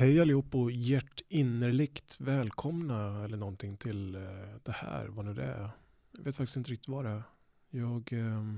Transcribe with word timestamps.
Hej 0.00 0.20
allihop 0.20 0.54
och 0.54 0.70
hjärtinnerligt 0.70 2.20
välkomna 2.20 3.24
eller 3.24 3.36
någonting 3.36 3.76
till 3.76 4.14
eh, 4.14 4.22
det 4.62 4.72
här, 4.72 5.06
vad 5.06 5.24
nu 5.24 5.34
det 5.34 5.44
är. 5.44 5.70
Jag 6.12 6.24
vet 6.24 6.36
faktiskt 6.36 6.56
inte 6.56 6.70
riktigt 6.70 6.88
vad 6.88 7.04
det 7.04 7.10
är. 7.10 7.22
Jag 7.70 8.12
eh, 8.12 8.54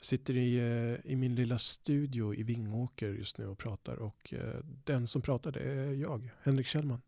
sitter 0.00 0.36
i, 0.36 0.56
eh, 0.56 1.12
i 1.12 1.16
min 1.16 1.34
lilla 1.34 1.58
studio 1.58 2.34
i 2.34 2.42
Vingåker 2.42 3.08
just 3.08 3.38
nu 3.38 3.46
och 3.46 3.58
pratar 3.58 3.96
och 3.96 4.34
eh, 4.34 4.64
den 4.84 5.06
som 5.06 5.22
pratar 5.22 5.52
det 5.52 5.60
är 5.60 5.92
jag, 5.92 6.30
Henrik 6.42 6.66
Kjellman. 6.66 7.02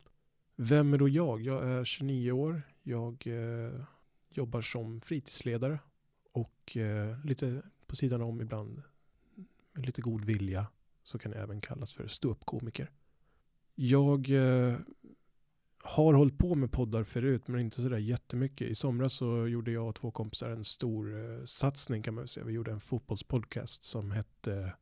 Vem 0.57 0.95
är 0.95 0.99
då 0.99 1.09
jag? 1.09 1.41
Jag 1.41 1.69
är 1.69 1.85
29 1.85 2.33
år. 2.33 2.63
Jag 2.83 3.27
eh, 3.27 3.85
jobbar 4.31 4.63
som 4.63 5.01
fritidsledare 5.01 5.79
och 6.33 6.77
eh, 6.77 7.25
lite 7.25 7.63
på 7.87 7.97
sidan 7.97 8.23
om 8.23 8.41
ibland 8.41 8.83
med 9.73 9.87
lite 9.87 10.03
god 10.03 10.25
vilja 10.25 10.67
så 11.03 11.19
kan 11.19 11.33
jag 11.33 11.43
även 11.43 11.61
kallas 11.61 11.93
för 11.93 12.07
ståuppkomiker. 12.07 12.91
Jag 13.75 14.31
eh, 14.31 14.77
har 15.83 16.15
hållit 16.15 16.39
på 16.39 16.55
med 16.55 16.73
poddar 16.73 17.05
förut 17.05 17.49
men 17.49 17.61
inte 17.61 17.83
sådär 17.83 17.99
jättemycket. 17.99 18.69
I 18.69 18.75
somras 18.75 19.13
så 19.13 19.47
gjorde 19.47 19.71
jag 19.71 19.89
och 19.89 19.95
två 19.95 20.11
kompisar 20.11 20.51
en 20.51 20.65
stor 20.65 21.25
eh, 21.25 21.45
satsning 21.45 22.03
kan 22.03 22.15
man 22.15 22.29
säga. 22.29 22.47
Vi 22.47 22.53
gjorde 22.53 22.73
en 22.73 22.81
fotbollspodcast 22.81 23.85
som 23.85 24.11
hette 24.11 24.73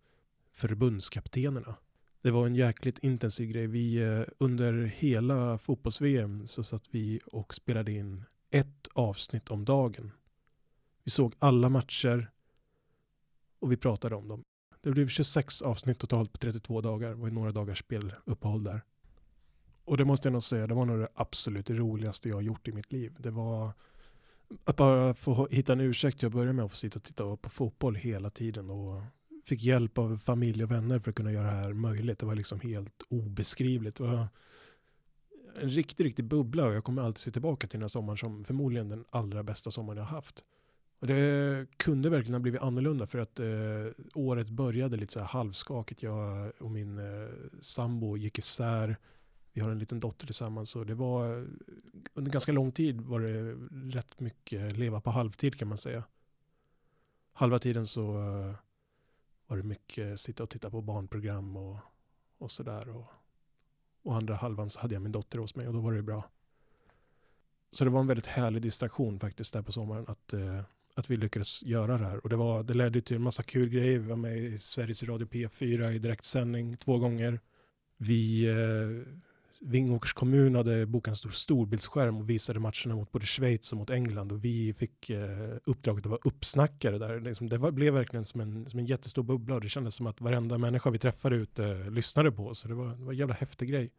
Förbundskaptenerna. 0.53 1.75
Det 2.23 2.31
var 2.31 2.47
en 2.47 2.55
jäkligt 2.55 2.99
intensiv 2.99 3.49
grej. 3.49 3.67
Vi, 3.67 3.97
eh, 3.97 4.23
under 4.39 4.85
hela 4.85 5.59
fotbolls-VM 5.59 6.47
så 6.47 6.63
satt 6.63 6.85
vi 6.91 7.21
och 7.27 7.55
spelade 7.55 7.93
in 7.93 8.25
ett 8.51 8.89
avsnitt 8.93 9.51
om 9.51 9.65
dagen. 9.65 10.13
Vi 11.05 11.11
såg 11.11 11.35
alla 11.39 11.69
matcher 11.69 12.31
och 13.59 13.73
vi 13.73 13.77
pratade 13.77 14.15
om 14.15 14.29
dem. 14.29 14.43
Det 14.81 14.91
blev 14.91 15.09
26 15.09 15.63
avsnitt 15.63 15.99
totalt 15.99 16.33
på 16.33 16.39
32 16.39 16.81
dagar. 16.81 17.09
Det 17.09 17.15
var 17.15 17.31
några 17.31 17.53
dagars 17.53 17.79
speluppehåll 17.79 18.65
där. 18.65 18.83
Och 19.85 19.97
det 19.97 20.05
måste 20.05 20.29
jag 20.29 20.33
nog 20.33 20.43
säga, 20.43 20.67
det 20.67 20.75
var 20.75 20.87
nog 20.87 20.99
det 20.99 21.09
absolut 21.15 21.71
roligaste 21.71 22.29
jag 22.29 22.37
har 22.37 22.43
gjort 22.43 22.69
i 22.69 22.73
mitt 22.73 22.93
liv. 22.93 23.17
Det 23.19 23.31
var 23.31 23.73
att 24.65 24.77
bara 24.77 25.15
få 25.15 25.49
hitta 25.51 25.73
en 25.73 25.81
ursäkt 25.81 26.19
till 26.19 26.27
att 26.27 26.33
börja 26.33 26.53
med 26.53 26.65
att 26.65 26.71
få 26.71 26.77
sitta 26.77 26.99
och 26.99 27.03
titta 27.03 27.37
på 27.37 27.49
fotboll 27.49 27.95
hela 27.95 28.31
tiden 28.31 28.71
och 28.71 29.03
fick 29.45 29.63
hjälp 29.63 29.99
av 29.99 30.19
familj 30.19 30.65
och 30.65 30.71
vänner 30.71 30.99
för 30.99 31.11
att 31.11 31.17
kunna 31.17 31.33
göra 31.33 31.47
det 31.47 31.57
här 31.57 31.73
möjligt. 31.73 32.19
Det 32.19 32.27
var 32.27 32.35
liksom 32.35 32.61
helt 32.61 33.03
obeskrivligt. 33.09 33.97
Det 33.97 34.03
var 34.03 34.29
en 35.61 35.69
riktig, 35.69 36.05
riktig 36.05 36.25
bubbla 36.25 36.67
och 36.67 36.75
jag 36.75 36.85
kommer 36.85 37.03
alltid 37.03 37.19
se 37.19 37.31
tillbaka 37.31 37.67
till 37.67 37.79
den 37.79 37.83
här 37.83 37.89
sommaren 37.89 38.17
som 38.17 38.45
förmodligen 38.45 38.89
den 38.89 39.05
allra 39.11 39.43
bästa 39.43 39.71
sommaren 39.71 39.99
jag 39.99 40.05
har 40.05 40.17
haft. 40.17 40.45
Och 41.01 41.07
det 41.07 41.67
kunde 41.77 42.11
verkligen 42.11 42.35
ha 42.35 42.41
blivit 42.41 42.61
annorlunda 42.61 43.07
för 43.07 43.19
att 43.19 43.41
eh, 43.41 44.05
året 44.15 44.51
började 44.51 44.97
lite 44.97 45.13
så 45.13 45.19
här 45.21 45.27
halvskakigt. 45.27 46.03
Jag 46.03 46.53
och 46.59 46.71
min 46.71 46.99
eh, 46.99 47.29
sambo 47.61 48.17
gick 48.17 48.39
isär. 48.39 48.97
Vi 49.53 49.61
har 49.61 49.71
en 49.71 49.79
liten 49.79 50.01
dotter 50.01 50.27
tillsammans 50.27 50.77
och 50.77 50.87
det 50.87 50.95
var 50.95 51.47
under 52.15 52.31
ganska 52.31 52.53
lång 52.53 52.73
tid 52.73 53.01
var 53.01 53.21
det 53.21 53.53
rätt 53.97 54.21
mycket 54.21 54.77
leva 54.77 55.01
på 55.01 55.11
halvtid 55.11 55.59
kan 55.59 55.69
man 55.69 55.79
säga. 55.79 56.05
Halva 57.33 57.59
tiden 57.59 57.87
så 57.87 58.17
eh, 58.17 58.55
var 59.47 59.57
det 59.57 59.63
mycket 59.63 60.21
sitta 60.21 60.43
och 60.43 60.51
titta 60.51 60.71
på 60.71 60.81
barnprogram 60.81 61.57
och, 61.57 61.77
och 62.39 62.51
sådär. 62.51 62.97
Och, 62.97 63.07
och 64.03 64.17
andra 64.17 64.35
halvan 64.35 64.71
så 64.71 64.81
hade 64.81 64.95
jag 64.95 65.03
min 65.03 65.13
dotter 65.13 65.39
hos 65.39 65.55
mig 65.55 65.67
och 65.67 65.75
då 65.75 65.81
var 65.81 65.93
det 65.93 66.03
bra. 66.03 66.25
Så 67.71 67.85
det 67.85 67.91
var 67.91 68.01
en 68.01 68.07
väldigt 68.07 68.27
härlig 68.27 68.63
distraktion 68.63 69.21
faktiskt 69.21 69.53
där 69.53 69.63
på 69.63 69.73
sommaren 69.73 70.05
att 70.09 70.33
eh, 70.33 70.61
att 70.95 71.11
vi 71.11 71.17
lyckades 71.17 71.63
göra 71.63 71.99
det 71.99 72.05
här. 72.05 72.17
Och 72.17 72.29
det, 72.29 72.37
var, 72.37 72.63
det 72.63 72.75
ledde 72.75 73.01
till 73.01 73.17
en 73.17 73.23
massa 73.23 73.43
kul 73.43 73.69
grejer. 73.69 73.99
Vi 73.99 74.09
var 74.09 74.17
med 74.17 74.39
i 74.39 74.59
Sveriges 74.59 75.03
Radio 75.03 75.27
P4 75.27 75.91
i 75.91 75.99
direktsändning 75.99 76.77
två 76.77 76.99
gånger. 76.99 77.41
Vi, 77.97 78.45
eh, 78.49 79.13
Vingåkers 79.63 80.13
kommun 80.13 80.55
hade 80.55 80.87
bokat 80.87 81.11
en 81.11 81.17
stor 81.17 81.31
storbildsskärm 81.31 82.17
och 82.17 82.31
visade 82.31 82.61
matcherna 82.61 82.97
mot 82.97 83.13
både 83.13 83.27
Schweiz 83.27 83.73
och 83.73 83.79
mot 83.79 83.91
England. 83.91 84.33
Och 84.33 84.45
vi 84.45 84.73
fick 84.73 85.11
eh, 85.11 85.57
uppdraget 85.65 86.07
att 86.07 86.11
vara 86.11 86.21
uppsnackare 86.25 86.99
där. 86.99 87.21
Liksom, 87.21 87.49
det 87.49 87.59
var, 87.59 87.71
blev 87.71 87.95
verkligen 87.95 88.25
som 88.25 88.41
en, 88.41 88.67
som 88.67 88.79
en 88.79 88.87
jättestor 88.87 89.23
bubbla 89.23 89.55
och 89.55 89.61
det 89.61 89.69
kändes 89.69 89.95
som 89.95 90.07
att 90.07 90.21
varenda 90.21 90.59
människa 90.59 90.91
vi 90.91 90.99
träffade 90.99 91.37
ute 91.37 91.65
eh, 91.65 91.91
lyssnade 91.91 92.33
på 92.33 92.47
oss. 92.47 92.63
Det 92.63 92.75
var, 92.75 92.89
det 92.89 93.05
var 93.05 93.13
en 93.13 93.19
jävla 93.19 93.35
häftig 93.35 93.69
grej. 93.69 93.91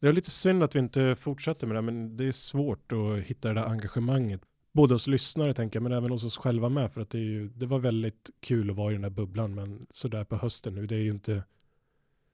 Det 0.00 0.08
är 0.08 0.12
lite 0.12 0.30
synd 0.30 0.62
att 0.62 0.74
vi 0.74 0.78
inte 0.78 1.16
fortsätter 1.16 1.66
med 1.66 1.76
det, 1.76 1.82
men 1.82 2.16
det 2.16 2.24
är 2.24 2.32
svårt 2.32 2.92
att 2.92 3.18
hitta 3.18 3.48
det 3.48 3.54
där 3.54 3.66
engagemanget 3.66 4.40
både 4.76 4.94
hos 4.94 5.06
lyssnare 5.06 5.54
tänker 5.54 5.76
jag, 5.76 5.82
men 5.82 5.92
även 5.92 6.10
hos 6.10 6.24
oss 6.24 6.36
själva 6.36 6.68
med. 6.68 6.92
För 6.92 7.00
att 7.00 7.10
det, 7.10 7.18
är 7.18 7.22
ju, 7.22 7.48
det 7.48 7.66
var 7.66 7.78
väldigt 7.78 8.30
kul 8.40 8.70
att 8.70 8.76
vara 8.76 8.90
i 8.90 8.94
den 8.94 9.02
där 9.02 9.10
bubblan, 9.10 9.54
men 9.54 9.86
sådär 9.90 10.24
på 10.24 10.36
hösten 10.36 10.74
nu, 10.74 10.86
det 10.86 10.94
är 10.94 11.00
ju 11.00 11.10
inte, 11.10 11.32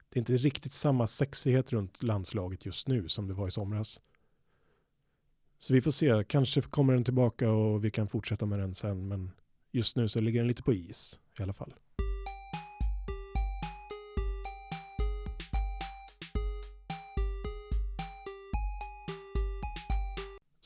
det 0.09 0.17
är 0.17 0.19
inte 0.19 0.37
riktigt 0.37 0.73
samma 0.73 1.07
sexighet 1.07 1.73
runt 1.73 2.03
landslaget 2.03 2.67
just 2.67 2.89
nu 2.89 3.09
som 3.09 3.29
det 3.29 3.35
var 3.35 3.49
i 3.49 3.51
somras. 3.51 4.01
Så 5.59 5.75
vi 5.75 5.81
får 5.81 5.91
se, 5.91 6.25
kanske 6.29 6.61
kommer 6.61 6.93
den 6.93 7.05
tillbaka 7.05 7.51
och 7.51 7.85
vi 7.85 7.91
kan 7.91 8.09
fortsätta 8.09 8.47
med 8.47 8.59
den 8.59 8.75
sen, 8.75 9.09
men 9.09 9.31
just 9.73 9.97
nu 9.97 10.09
så 10.09 10.21
ligger 10.21 10.41
den 10.41 10.49
lite 10.49 10.63
på 10.63 10.73
is 10.73 11.21
i 11.39 11.43
alla 11.43 11.53
fall. 11.53 11.75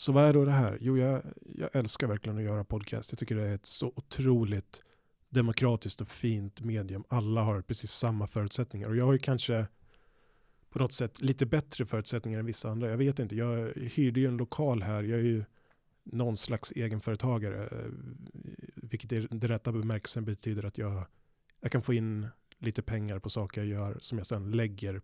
Så 0.07 0.13
vad 0.13 0.25
är 0.25 0.33
då 0.33 0.45
det 0.45 0.53
här? 0.53 0.79
Jo, 0.81 0.99
jag, 0.99 1.23
jag 1.59 1.77
älskar 1.77 2.07
verkligen 2.07 2.39
att 2.39 2.45
göra 2.45 2.65
podcast. 2.65 3.13
Jag 3.13 3.19
tycker 3.19 3.35
det 3.35 3.43
är 3.43 3.55
ett 3.55 3.67
så 3.67 3.93
otroligt 3.97 4.83
demokratiskt 5.29 6.01
och 6.01 6.09
fint 6.09 6.61
medium. 6.61 7.05
Alla 7.09 7.43
har 7.43 7.63
precis 7.63 7.91
samma 7.91 8.27
förutsättningar. 8.27 8.89
Och 8.89 8.97
jag 8.97 9.05
har 9.05 9.13
ju 9.13 9.19
kanske 9.19 9.67
på 10.71 10.79
något 10.79 10.93
sätt 10.93 11.21
lite 11.21 11.47
bättre 11.47 11.87
förutsättningar 11.87 12.39
än 12.39 12.47
vissa 12.47 12.71
andra. 12.71 12.91
Jag 12.91 12.97
vet 12.97 13.19
inte, 13.19 13.37
jag 13.37 13.73
hyrde 13.77 14.21
ju 14.21 14.27
en 14.27 14.37
lokal 14.37 14.83
här. 14.83 15.03
Jag 15.03 15.19
är 15.19 15.25
ju 15.25 15.45
någon 16.05 16.37
slags 16.37 16.73
egenföretagare. 16.73 17.65
Eh, 17.65 17.91
vilket 18.75 19.13
i 19.13 19.27
den 19.31 19.41
rätta 19.41 19.73
bemärkelsen 19.73 20.25
betyder 20.25 20.65
att 20.65 20.79
jag, 20.79 21.05
jag 21.61 21.73
kan 21.73 21.83
få 21.83 21.95
in 21.95 22.29
lite 22.59 22.83
pengar 22.83 23.19
på 23.19 23.31
saker 23.31 23.61
jag 23.61 23.69
gör 23.69 23.97
som 24.01 24.19
jag 24.19 24.27
sen 24.27 24.51
lägger 24.51 25.03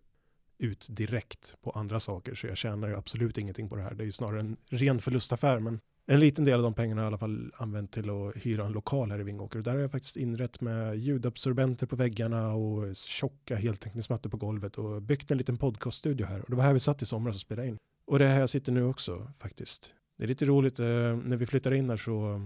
ut 0.57 0.87
direkt 0.89 1.57
på 1.61 1.71
andra 1.71 1.99
saker. 1.99 2.35
Så 2.35 2.47
jag 2.47 2.57
tjänar 2.57 2.87
ju 2.87 2.95
absolut 2.95 3.37
ingenting 3.37 3.69
på 3.69 3.75
det 3.75 3.81
här. 3.81 3.93
Det 3.93 4.03
är 4.03 4.05
ju 4.05 4.11
snarare 4.11 4.39
en 4.39 4.57
ren 4.69 4.99
förlustaffär. 4.99 5.59
Men 5.59 5.79
en 6.05 6.19
liten 6.19 6.45
del 6.45 6.55
av 6.55 6.63
de 6.63 6.73
pengarna 6.73 7.01
har 7.01 7.05
jag 7.05 7.11
i 7.11 7.13
alla 7.13 7.17
fall 7.17 7.51
använt 7.57 7.91
till 7.91 8.09
att 8.09 8.35
hyra 8.35 8.65
en 8.65 8.71
lokal 8.71 9.11
här 9.11 9.19
i 9.19 9.23
Vingåker. 9.23 9.57
Och 9.57 9.63
där 9.63 9.71
har 9.73 9.79
jag 9.79 9.91
faktiskt 9.91 10.15
inrett 10.15 10.61
med 10.61 10.97
ljudabsorbenter 10.97 11.87
på 11.87 11.95
väggarna 11.95 12.53
och 12.53 12.95
tjocka 12.95 13.55
heltäckningsmattor 13.55 14.29
på 14.29 14.37
golvet 14.37 14.77
och 14.77 15.01
byggt 15.01 15.31
en 15.31 15.37
liten 15.37 15.57
podcaststudio 15.57 16.25
här. 16.25 16.41
Och 16.41 16.49
det 16.49 16.55
var 16.55 16.63
här 16.63 16.73
vi 16.73 16.79
satt 16.79 17.01
i 17.01 17.05
somras 17.05 17.35
och 17.35 17.41
spelade 17.41 17.67
in. 17.67 17.77
Och 18.05 18.19
det 18.19 18.25
är 18.25 18.29
här 18.29 18.39
jag 18.39 18.49
sitter 18.49 18.71
nu 18.71 18.83
också 18.83 19.31
faktiskt. 19.39 19.93
Det 20.17 20.23
är 20.23 20.27
lite 20.27 20.45
roligt, 20.45 20.79
eh, 20.79 20.85
när 21.23 21.37
vi 21.37 21.45
flyttade 21.45 21.77
in 21.77 21.89
här 21.89 21.97
så 21.97 22.41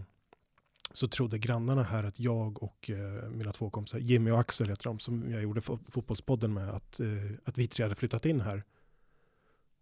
så 0.94 1.08
trodde 1.08 1.38
grannarna 1.38 1.84
här 1.84 2.04
att 2.04 2.20
jag 2.20 2.64
och 2.64 2.90
eh, 2.90 3.30
mina 3.30 3.52
två 3.52 3.70
kompisar, 3.70 4.00
Jimmy 4.00 4.32
och 4.32 4.40
Axel 4.40 4.70
heter 4.70 4.84
de, 4.84 5.00
som 5.00 5.32
jag 5.32 5.42
gjorde 5.42 5.62
fotbollspodden 5.62 6.54
med, 6.54 6.70
att, 6.70 7.00
eh, 7.00 7.08
att 7.46 7.58
vi 7.58 7.68
tre 7.68 7.84
hade 7.84 7.96
flyttat 7.96 8.26
in 8.26 8.42
här. 8.42 8.64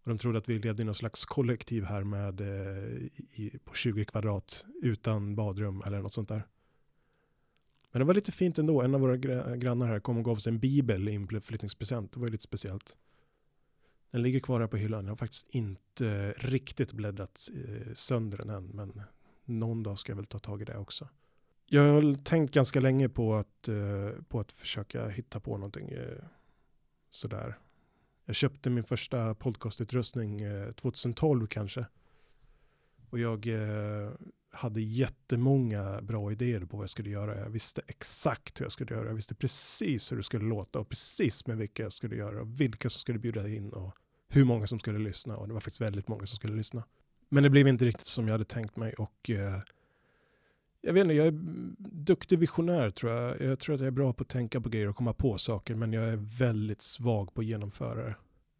Och 0.06 0.10
de 0.10 0.18
trodde 0.18 0.38
att 0.38 0.48
vi 0.48 0.58
levde 0.58 0.82
i 0.82 0.84
någon 0.84 0.94
slags 0.94 1.24
kollektiv 1.24 1.84
här 1.84 2.04
med, 2.04 2.40
eh, 2.40 2.94
i, 3.32 3.58
på 3.64 3.74
20 3.74 4.04
kvadrat 4.04 4.66
utan 4.82 5.34
badrum 5.34 5.82
eller 5.86 6.00
något 6.00 6.12
sånt 6.12 6.28
där. 6.28 6.42
Men 7.90 8.00
det 8.00 8.04
var 8.04 8.14
lite 8.14 8.32
fint 8.32 8.58
ändå. 8.58 8.82
En 8.82 8.94
av 8.94 9.00
våra 9.00 9.16
grannar 9.56 9.86
här 9.86 10.00
kom 10.00 10.18
och 10.18 10.24
gav 10.24 10.36
oss 10.36 10.46
en 10.46 10.58
bibel 10.58 11.08
i 11.08 11.12
inflyttningspresent. 11.12 12.12
Det 12.12 12.20
var 12.20 12.26
ju 12.26 12.32
lite 12.32 12.44
speciellt. 12.44 12.96
Den 14.10 14.22
ligger 14.22 14.40
kvar 14.40 14.60
här 14.60 14.66
på 14.66 14.76
hyllan. 14.76 15.04
Jag 15.04 15.10
har 15.10 15.16
faktiskt 15.16 15.48
inte 15.48 16.32
riktigt 16.32 16.92
bläddrat 16.92 17.48
eh, 17.54 17.92
sönder 17.92 18.38
den 18.38 18.50
än, 18.50 18.66
men 18.66 19.02
någon 19.44 19.82
dag 19.82 19.98
ska 19.98 20.12
jag 20.12 20.16
väl 20.16 20.26
ta 20.26 20.38
tag 20.38 20.62
i 20.62 20.64
det 20.64 20.76
också. 20.76 21.08
Jag 21.66 21.92
har 21.92 22.24
tänkt 22.24 22.54
ganska 22.54 22.80
länge 22.80 23.08
på 23.08 23.34
att, 23.34 23.68
eh, 23.68 24.22
på 24.28 24.40
att 24.40 24.52
försöka 24.52 25.08
hitta 25.08 25.40
på 25.40 25.56
någonting 25.56 25.88
eh, 25.88 26.24
sådär. 27.10 27.58
Jag 28.26 28.36
köpte 28.36 28.70
min 28.70 28.84
första 28.84 29.34
podcastutrustning 29.34 30.40
eh, 30.40 30.72
2012 30.72 31.46
kanske. 31.46 31.86
Och 33.10 33.18
jag 33.18 33.46
eh, 33.46 34.10
hade 34.50 34.80
jättemånga 34.80 36.02
bra 36.02 36.32
idéer 36.32 36.60
på 36.60 36.76
vad 36.76 36.82
jag 36.82 36.90
skulle 36.90 37.10
göra. 37.10 37.38
Jag 37.38 37.50
visste 37.50 37.82
exakt 37.86 38.60
hur 38.60 38.64
jag 38.64 38.72
skulle 38.72 38.94
göra. 38.94 39.06
Jag 39.06 39.14
visste 39.14 39.34
precis 39.34 40.12
hur 40.12 40.16
det 40.16 40.22
skulle 40.22 40.44
låta 40.44 40.78
och 40.78 40.88
precis 40.88 41.46
med 41.46 41.56
vilka 41.56 41.82
jag 41.82 41.92
skulle 41.92 42.16
göra 42.16 42.40
och 42.40 42.60
vilka 42.60 42.90
som 42.90 43.00
skulle 43.00 43.18
bjuda 43.18 43.48
in 43.48 43.72
och 43.72 43.94
hur 44.28 44.44
många 44.44 44.66
som 44.66 44.78
skulle 44.78 44.98
lyssna. 44.98 45.36
Och 45.36 45.48
det 45.48 45.54
var 45.54 45.60
faktiskt 45.60 45.80
väldigt 45.80 46.08
många 46.08 46.26
som 46.26 46.36
skulle 46.36 46.56
lyssna. 46.56 46.84
Men 47.28 47.42
det 47.42 47.50
blev 47.50 47.68
inte 47.68 47.84
riktigt 47.84 48.06
som 48.06 48.26
jag 48.26 48.32
hade 48.32 48.44
tänkt 48.44 48.76
mig 48.76 48.94
och 48.94 49.30
eh, 49.30 49.60
jag 50.86 50.92
vet 50.92 51.04
inte, 51.04 51.14
jag 51.14 51.26
är 51.26 51.34
duktig 51.78 52.38
visionär 52.38 52.90
tror 52.90 53.12
jag. 53.12 53.40
Jag 53.40 53.58
tror 53.58 53.74
att 53.74 53.80
jag 53.80 53.86
är 53.86 53.90
bra 53.90 54.12
på 54.12 54.22
att 54.22 54.28
tänka 54.28 54.60
på 54.60 54.68
grejer 54.68 54.88
och 54.88 54.96
komma 54.96 55.12
på 55.12 55.38
saker, 55.38 55.74
men 55.74 55.92
jag 55.92 56.04
är 56.08 56.16
väldigt 56.38 56.82
svag 56.82 57.34
på 57.34 57.40
att 57.40 57.46
genomföra 57.46 58.04
det. 58.04 58.14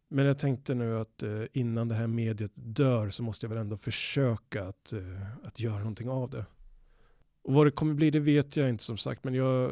Men 0.09 0.25
jag 0.25 0.39
tänkte 0.39 0.75
nu 0.75 0.97
att 0.97 1.23
eh, 1.23 1.43
innan 1.53 1.87
det 1.87 1.95
här 1.95 2.07
mediet 2.07 2.51
dör 2.55 3.09
så 3.09 3.23
måste 3.23 3.45
jag 3.45 3.49
väl 3.49 3.57
ändå 3.57 3.77
försöka 3.77 4.63
att, 4.63 4.93
eh, 4.93 5.01
att 5.43 5.59
göra 5.59 5.77
någonting 5.77 6.09
av 6.09 6.29
det. 6.29 6.45
Och 7.41 7.53
vad 7.53 7.67
det 7.67 7.71
kommer 7.71 7.93
bli 7.93 8.11
det 8.11 8.19
vet 8.19 8.57
jag 8.57 8.69
inte 8.69 8.83
som 8.83 8.97
sagt, 8.97 9.23
men 9.23 9.33
jag, 9.33 9.71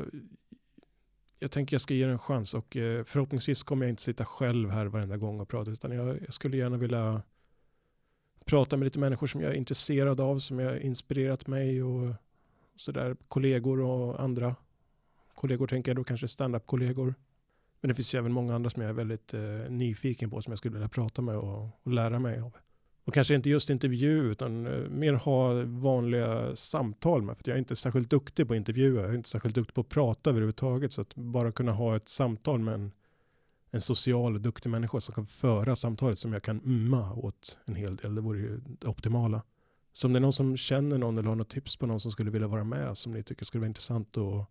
jag 1.40 1.52
tänker 1.52 1.74
jag 1.74 1.82
ska 1.82 1.94
ge 1.94 2.06
det 2.06 2.12
en 2.12 2.20
chans 2.20 2.54
och 2.54 2.78
eh, 2.78 3.04
förhoppningsvis 3.04 3.64
kommer 3.64 3.86
jag 3.86 3.90
inte 3.90 4.04
sitta 4.04 4.26
själv 4.26 4.70
här 4.70 4.86
varenda 4.86 5.18
gång 5.18 5.40
och 5.40 5.50
prata 5.50 5.72
utan 5.72 5.92
jag, 5.92 6.22
jag 6.22 6.34
skulle 6.34 6.58
gärna 6.58 6.78
vilja 6.78 7.22
prata 8.46 8.78
med 8.78 8.86
lite 8.86 9.00
människor 9.00 9.28
som 9.28 9.42
jag 9.42 9.52
är 9.52 9.56
intresserad 9.56 10.22
av, 10.22 10.40
som 10.40 10.60
har 10.60 10.76
inspirerat 10.76 11.48
mig 11.48 11.84
och 11.84 12.16
sådär, 12.76 13.16
kollegor 13.28 13.82
och 13.82 14.24
andra. 14.24 14.56
Kollegor 15.34 15.68
tänker 15.68 15.92
jag 15.92 15.96
då 15.96 16.04
kanske 16.04 16.28
standup-kollegor. 16.28 17.16
Men 17.82 17.90
det 17.90 17.96
finns 17.96 18.16
ju 18.16 18.20
även 18.20 18.32
många 18.32 18.56
andra 18.56 18.70
som 18.70 18.82
jag 18.82 18.90
är 18.90 18.94
väldigt 18.94 19.34
eh, 19.34 19.42
nyfiken 19.70 20.30
på 20.30 20.42
som 20.42 20.52
jag 20.52 20.58
skulle 20.58 20.74
vilja 20.74 20.90
prata 20.90 21.22
med 21.22 21.36
och, 21.36 21.70
och 21.84 21.92
lära 21.92 22.20
mig 22.20 22.40
av. 22.40 22.54
Och 23.06 23.14
kanske 23.14 23.36
inte 23.36 23.50
just 23.50 23.70
intervju 23.70 24.32
utan 24.32 24.68
eh, 24.68 24.90
mer 24.90 25.14
ha 25.14 25.64
vanliga 25.66 26.56
samtal 26.56 27.22
med. 27.22 27.38
För 27.38 27.44
jag 27.50 27.56
är 27.56 27.60
inte 27.60 27.76
särskilt 27.76 28.10
duktig 28.10 28.48
på 28.48 28.54
att 28.54 28.58
intervjua. 28.58 29.02
Jag 29.02 29.10
är 29.10 29.16
inte 29.16 29.30
särskilt 29.30 29.56
duktig 29.56 29.74
på 29.74 29.82
att 29.82 29.90
prata 29.90 30.30
överhuvudtaget. 30.30 30.94
Så 30.94 31.02
att 31.02 31.16
bara 31.16 31.52
kunna 31.52 31.72
ha 31.72 31.96
ett 31.96 32.10
samtal 32.10 32.60
med 32.60 32.74
en, 32.74 32.92
en 33.72 33.82
social 33.82 34.36
och 34.36 34.42
duktig 34.42 34.70
människa 34.70 35.00
som 35.00 35.16
kan 35.16 35.26
föra 35.26 35.76
samtalet 35.76 36.20
som 36.20 36.34
jag 36.34 36.44
kan 36.44 36.62
umma 36.66 37.14
åt 37.14 37.58
en 37.66 37.76
hel 37.76 37.96
del. 37.96 38.16
Det 38.16 38.22
vore 38.22 38.40
ju 38.40 38.60
det 38.66 38.88
optimala. 38.88 39.42
Så 39.96 40.08
om 40.08 40.14
det 40.14 40.20
är 40.20 40.22
någon 40.22 40.34
som 40.34 40.58
känner 40.58 40.98
någon 40.98 41.18
eller 41.18 41.30
har 41.30 41.36
något 41.36 41.50
tips 41.50 41.78
på 41.78 41.86
någon 41.86 42.00
som 42.00 42.12
skulle 42.12 42.32
vilja 42.32 42.48
vara 42.48 42.64
med 42.64 42.98
som 42.98 43.12
ni 43.12 43.24
tycker 43.24 43.46
skulle 43.46 43.60
vara 43.60 43.68
intressant 43.68 44.18
att 44.18 44.48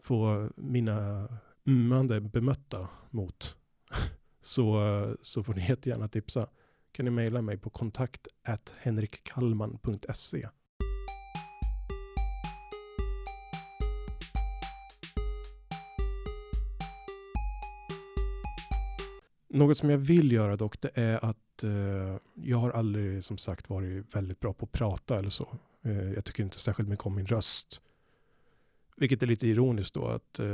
få 0.00 0.50
mina 0.56 1.28
ummande 1.64 2.20
bemötta 2.20 2.88
mot 3.10 3.56
så, 4.40 5.16
så 5.20 5.42
får 5.42 5.54
ni 5.54 5.68
jättegärna 5.68 6.08
tipsa 6.08 6.48
kan 6.92 7.04
ni 7.04 7.10
mejla 7.10 7.42
mig 7.42 7.58
på 7.58 7.70
kontakt 7.70 8.28
henrikkallman.se. 8.76 10.48
Något 19.56 19.78
som 19.78 19.90
jag 19.90 19.98
vill 19.98 20.32
göra 20.32 20.56
dock, 20.56 20.80
det 20.80 20.90
är 20.94 21.24
att 21.24 21.64
eh, 21.64 22.16
jag 22.34 22.58
har 22.58 22.70
aldrig 22.70 23.24
som 23.24 23.38
sagt 23.38 23.70
varit 23.70 24.14
väldigt 24.16 24.40
bra 24.40 24.52
på 24.52 24.64
att 24.64 24.72
prata 24.72 25.18
eller 25.18 25.30
så. 25.30 25.48
Eh, 25.82 26.12
jag 26.12 26.24
tycker 26.24 26.42
inte 26.42 26.58
särskilt 26.58 26.88
mycket 26.88 27.06
om 27.06 27.14
min 27.14 27.26
röst. 27.26 27.80
Vilket 28.96 29.22
är 29.22 29.26
lite 29.26 29.48
ironiskt 29.48 29.94
då 29.94 30.06
att 30.06 30.38
eh, 30.38 30.46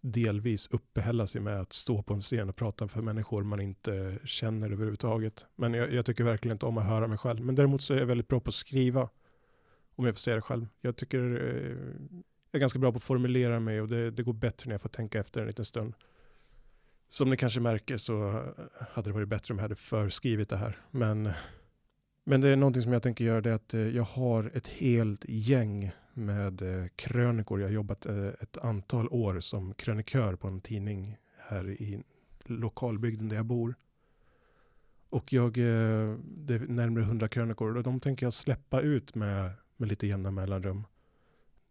delvis 0.00 0.68
uppehälla 0.70 1.26
sig 1.26 1.40
med 1.40 1.60
att 1.60 1.72
stå 1.72 2.02
på 2.02 2.14
en 2.14 2.20
scen 2.20 2.48
och 2.48 2.56
prata 2.56 2.88
för 2.88 3.02
människor 3.02 3.42
man 3.42 3.60
inte 3.60 4.18
känner 4.24 4.70
överhuvudtaget. 4.70 5.46
Men 5.56 5.74
jag, 5.74 5.92
jag, 5.92 6.06
tycker 6.06 6.24
verkligen 6.24 6.54
inte 6.54 6.66
om 6.66 6.78
att 6.78 6.86
höra 6.86 7.06
mig 7.06 7.18
själv. 7.18 7.40
Men 7.40 7.54
däremot 7.54 7.82
så 7.82 7.94
är 7.94 7.98
jag 7.98 8.06
väldigt 8.06 8.28
bra 8.28 8.40
på 8.40 8.48
att 8.48 8.54
skriva. 8.54 9.08
Om 9.94 10.06
jag 10.06 10.14
får 10.14 10.20
säga 10.20 10.36
det 10.36 10.42
själv. 10.42 10.66
Jag 10.80 10.96
tycker 10.96 11.18
eh, 11.18 12.22
jag 12.50 12.58
är 12.58 12.60
ganska 12.60 12.78
bra 12.78 12.92
på 12.92 12.96
att 12.96 13.02
formulera 13.02 13.60
mig 13.60 13.80
och 13.80 13.88
det, 13.88 14.10
det, 14.10 14.22
går 14.22 14.32
bättre 14.32 14.68
när 14.68 14.74
jag 14.74 14.82
får 14.82 14.88
tänka 14.88 15.20
efter 15.20 15.40
en 15.40 15.46
liten 15.46 15.64
stund. 15.64 15.94
Som 17.12 17.30
ni 17.30 17.36
kanske 17.36 17.60
märker 17.60 17.96
så 17.96 18.44
hade 18.90 19.10
det 19.10 19.14
varit 19.14 19.28
bättre 19.28 19.54
om 19.54 19.58
jag 19.58 19.62
hade 19.62 19.74
förskrivit 19.74 20.48
det 20.48 20.56
här. 20.56 20.78
Men, 20.90 21.30
men 22.24 22.40
det 22.40 22.48
är 22.48 22.56
någonting 22.56 22.82
som 22.82 22.92
jag 22.92 23.02
tänker 23.02 23.24
göra 23.24 23.40
det 23.40 23.50
är 23.50 23.54
att 23.54 23.74
eh, 23.74 23.80
jag 23.80 24.02
har 24.02 24.50
ett 24.54 24.68
helt 24.68 25.24
gäng 25.28 25.92
med 26.14 26.62
eh, 26.62 26.86
krönikor. 26.96 27.60
Jag 27.60 27.68
har 27.68 27.72
jobbat 27.72 28.06
eh, 28.06 28.26
ett 28.26 28.58
antal 28.58 29.08
år 29.08 29.40
som 29.40 29.74
krönikör 29.74 30.36
på 30.36 30.48
en 30.48 30.60
tidning 30.60 31.16
här 31.38 31.70
i 31.70 32.02
lokalbygden 32.44 33.28
där 33.28 33.36
jag 33.36 33.46
bor. 33.46 33.74
Och 35.08 35.32
jag, 35.32 35.52
det 35.52 36.54
är 36.54 36.68
närmare 36.68 37.04
hundra 37.04 37.28
krönikor 37.28 37.76
och 37.76 37.82
de 37.82 38.00
tänker 38.00 38.26
jag 38.26 38.32
släppa 38.32 38.80
ut 38.80 39.14
med, 39.14 39.50
med 39.76 39.88
lite 39.88 40.06
jämna 40.06 40.30
mellanrum. 40.30 40.84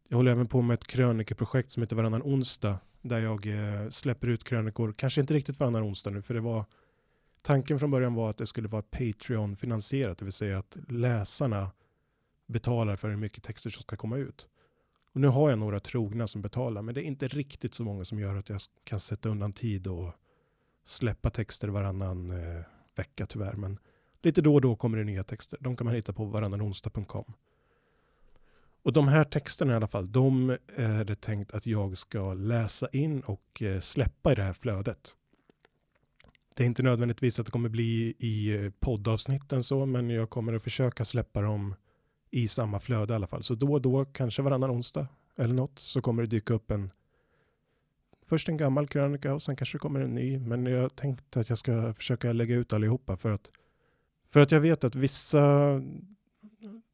Jag 0.07 0.17
håller 0.17 0.31
även 0.31 0.47
på 0.47 0.61
med 0.61 0.73
ett 0.73 0.87
krönikeprojekt 0.87 1.71
som 1.71 1.83
heter 1.83 1.95
Varannan 1.95 2.21
onsdag 2.21 2.79
där 3.01 3.21
jag 3.21 3.45
eh, 3.45 3.89
släpper 3.89 4.27
ut 4.27 4.43
krönikor, 4.43 4.93
kanske 4.97 5.21
inte 5.21 5.33
riktigt 5.33 5.59
varannan 5.59 5.83
onsdag 5.83 6.09
nu 6.09 6.21
för 6.21 6.33
det 6.33 6.39
var 6.39 6.65
tanken 7.41 7.79
från 7.79 7.91
början 7.91 8.13
var 8.13 8.29
att 8.29 8.37
det 8.37 8.47
skulle 8.47 8.67
vara 8.67 8.81
Patreon-finansierat, 8.81 10.17
det 10.17 10.25
vill 10.25 10.33
säga 10.33 10.59
att 10.59 10.77
läsarna 10.87 11.71
betalar 12.47 12.95
för 12.95 13.09
hur 13.09 13.17
mycket 13.17 13.43
texter 13.43 13.69
som 13.69 13.81
ska 13.81 13.95
komma 13.95 14.17
ut. 14.17 14.47
Och 15.13 15.21
nu 15.21 15.27
har 15.27 15.49
jag 15.49 15.59
några 15.59 15.79
trogna 15.79 16.27
som 16.27 16.41
betalar, 16.41 16.81
men 16.81 16.95
det 16.95 17.01
är 17.01 17.05
inte 17.05 17.27
riktigt 17.27 17.73
så 17.73 17.83
många 17.83 18.05
som 18.05 18.19
gör 18.19 18.35
att 18.35 18.49
jag 18.49 18.61
kan 18.83 18.99
sätta 18.99 19.29
undan 19.29 19.53
tid 19.53 19.87
och 19.87 20.13
släppa 20.83 21.29
texter 21.29 21.67
varannan 21.67 22.31
eh, 22.31 22.61
vecka 22.95 23.25
tyvärr. 23.25 23.53
Men 23.53 23.79
lite 24.21 24.41
då 24.41 24.53
och 24.53 24.61
då 24.61 24.75
kommer 24.75 24.97
det 24.97 25.03
nya 25.03 25.23
texter. 25.23 25.57
De 25.61 25.75
kan 25.75 25.85
man 25.85 25.95
hitta 25.95 26.13
på 26.13 26.25
varannanonsdag.com. 26.25 27.33
Och 28.83 28.93
de 28.93 29.07
här 29.07 29.23
texterna 29.23 29.73
i 29.73 29.75
alla 29.75 29.87
fall, 29.87 30.11
de 30.11 30.49
eh, 30.49 30.57
är 30.75 31.05
det 31.05 31.21
tänkt 31.21 31.53
att 31.53 31.65
jag 31.65 31.97
ska 31.97 32.33
läsa 32.33 32.87
in 32.91 33.21
och 33.21 33.61
eh, 33.61 33.79
släppa 33.79 34.31
i 34.31 34.35
det 34.35 34.43
här 34.43 34.53
flödet. 34.53 35.15
Det 36.55 36.63
är 36.63 36.67
inte 36.67 36.83
nödvändigtvis 36.83 37.39
att 37.39 37.45
det 37.45 37.51
kommer 37.51 37.69
bli 37.69 38.15
i 38.19 38.55
eh, 38.55 38.71
poddavsnitten 38.79 39.63
så, 39.63 39.85
men 39.85 40.09
jag 40.09 40.29
kommer 40.29 40.53
att 40.53 40.63
försöka 40.63 41.05
släppa 41.05 41.41
dem 41.41 41.75
i 42.31 42.47
samma 42.47 42.79
flöde 42.79 43.13
i 43.13 43.15
alla 43.15 43.27
fall. 43.27 43.43
Så 43.43 43.55
då 43.55 43.73
och 43.73 43.81
då, 43.81 44.05
kanske 44.05 44.41
varannan 44.41 44.71
onsdag 44.71 45.07
eller 45.35 45.53
något, 45.53 45.79
så 45.79 46.01
kommer 46.01 46.23
det 46.23 46.27
dyka 46.27 46.53
upp 46.53 46.71
en 46.71 46.91
först 48.25 48.49
en 48.49 48.57
gammal 48.57 48.87
krönika 48.87 49.33
och 49.33 49.41
sen 49.41 49.55
kanske 49.55 49.77
det 49.77 49.79
kommer 49.79 49.99
en 49.99 50.15
ny. 50.15 50.39
Men 50.39 50.65
jag 50.65 50.95
tänkte 50.95 51.39
att 51.39 51.49
jag 51.49 51.57
ska 51.57 51.93
försöka 51.93 52.33
lägga 52.33 52.55
ut 52.55 52.73
allihopa 52.73 53.17
för 53.17 53.31
att 53.31 53.51
för 54.29 54.39
att 54.39 54.51
jag 54.51 54.59
vet 54.59 54.83
att 54.83 54.95
vissa 54.95 55.71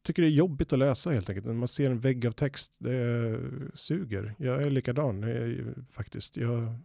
tycker 0.05 0.21
det 0.21 0.27
är 0.27 0.31
jobbigt 0.31 0.73
att 0.73 0.79
läsa 0.79 1.11
helt 1.11 1.29
enkelt. 1.29 1.45
När 1.45 1.53
man 1.53 1.67
ser 1.67 1.91
en 1.91 1.99
vägg 1.99 2.27
av 2.27 2.31
text, 2.31 2.75
det 2.77 3.39
suger. 3.73 4.35
Jag 4.37 4.63
är 4.63 4.69
likadan 4.69 5.21
jag, 5.21 5.75
faktiskt. 5.89 6.37
Jag 6.37 6.79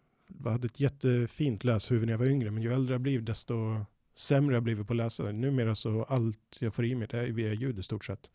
hade 0.45 0.67
ett 0.67 0.81
jättefint 0.81 1.65
läshuvud 1.65 2.07
när 2.07 2.13
jag 2.13 2.19
var 2.19 2.27
yngre, 2.27 2.51
men 2.51 2.63
ju 2.63 2.73
äldre 2.73 2.95
jag 2.95 3.01
blir 3.01 3.21
desto 3.21 3.85
sämre 4.15 4.57
jag 4.57 4.63
blivit 4.63 4.87
på 4.87 4.93
att 4.93 4.97
läsa. 4.97 5.33
Numera 5.33 5.75
så 5.75 6.03
allt 6.03 6.59
jag 6.61 6.75
får 6.75 6.85
i 6.85 6.95
mig 6.95 7.09
det 7.11 7.19
är 7.19 7.27
via 7.27 7.53
ljud 7.53 7.79
i 7.79 7.83
stort 7.83 8.05
sett 8.05 8.31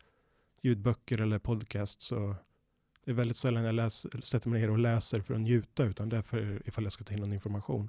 ljudböcker 0.62 1.20
eller 1.20 1.38
podcast 1.38 2.02
så 2.02 2.36
det 3.04 3.10
är 3.10 3.14
väldigt 3.14 3.36
sällan 3.36 3.64
jag 3.64 3.74
läser, 3.74 4.20
sätter 4.20 4.48
mig 4.48 4.60
ner 4.60 4.70
och 4.70 4.78
läser 4.78 5.20
för 5.20 5.34
att 5.34 5.40
njuta 5.40 5.84
utan 5.84 6.08
därför 6.08 6.62
ifall 6.64 6.84
jag 6.84 6.92
ska 6.92 7.04
ta 7.04 7.14
in 7.14 7.20
någon 7.20 7.32
information. 7.32 7.88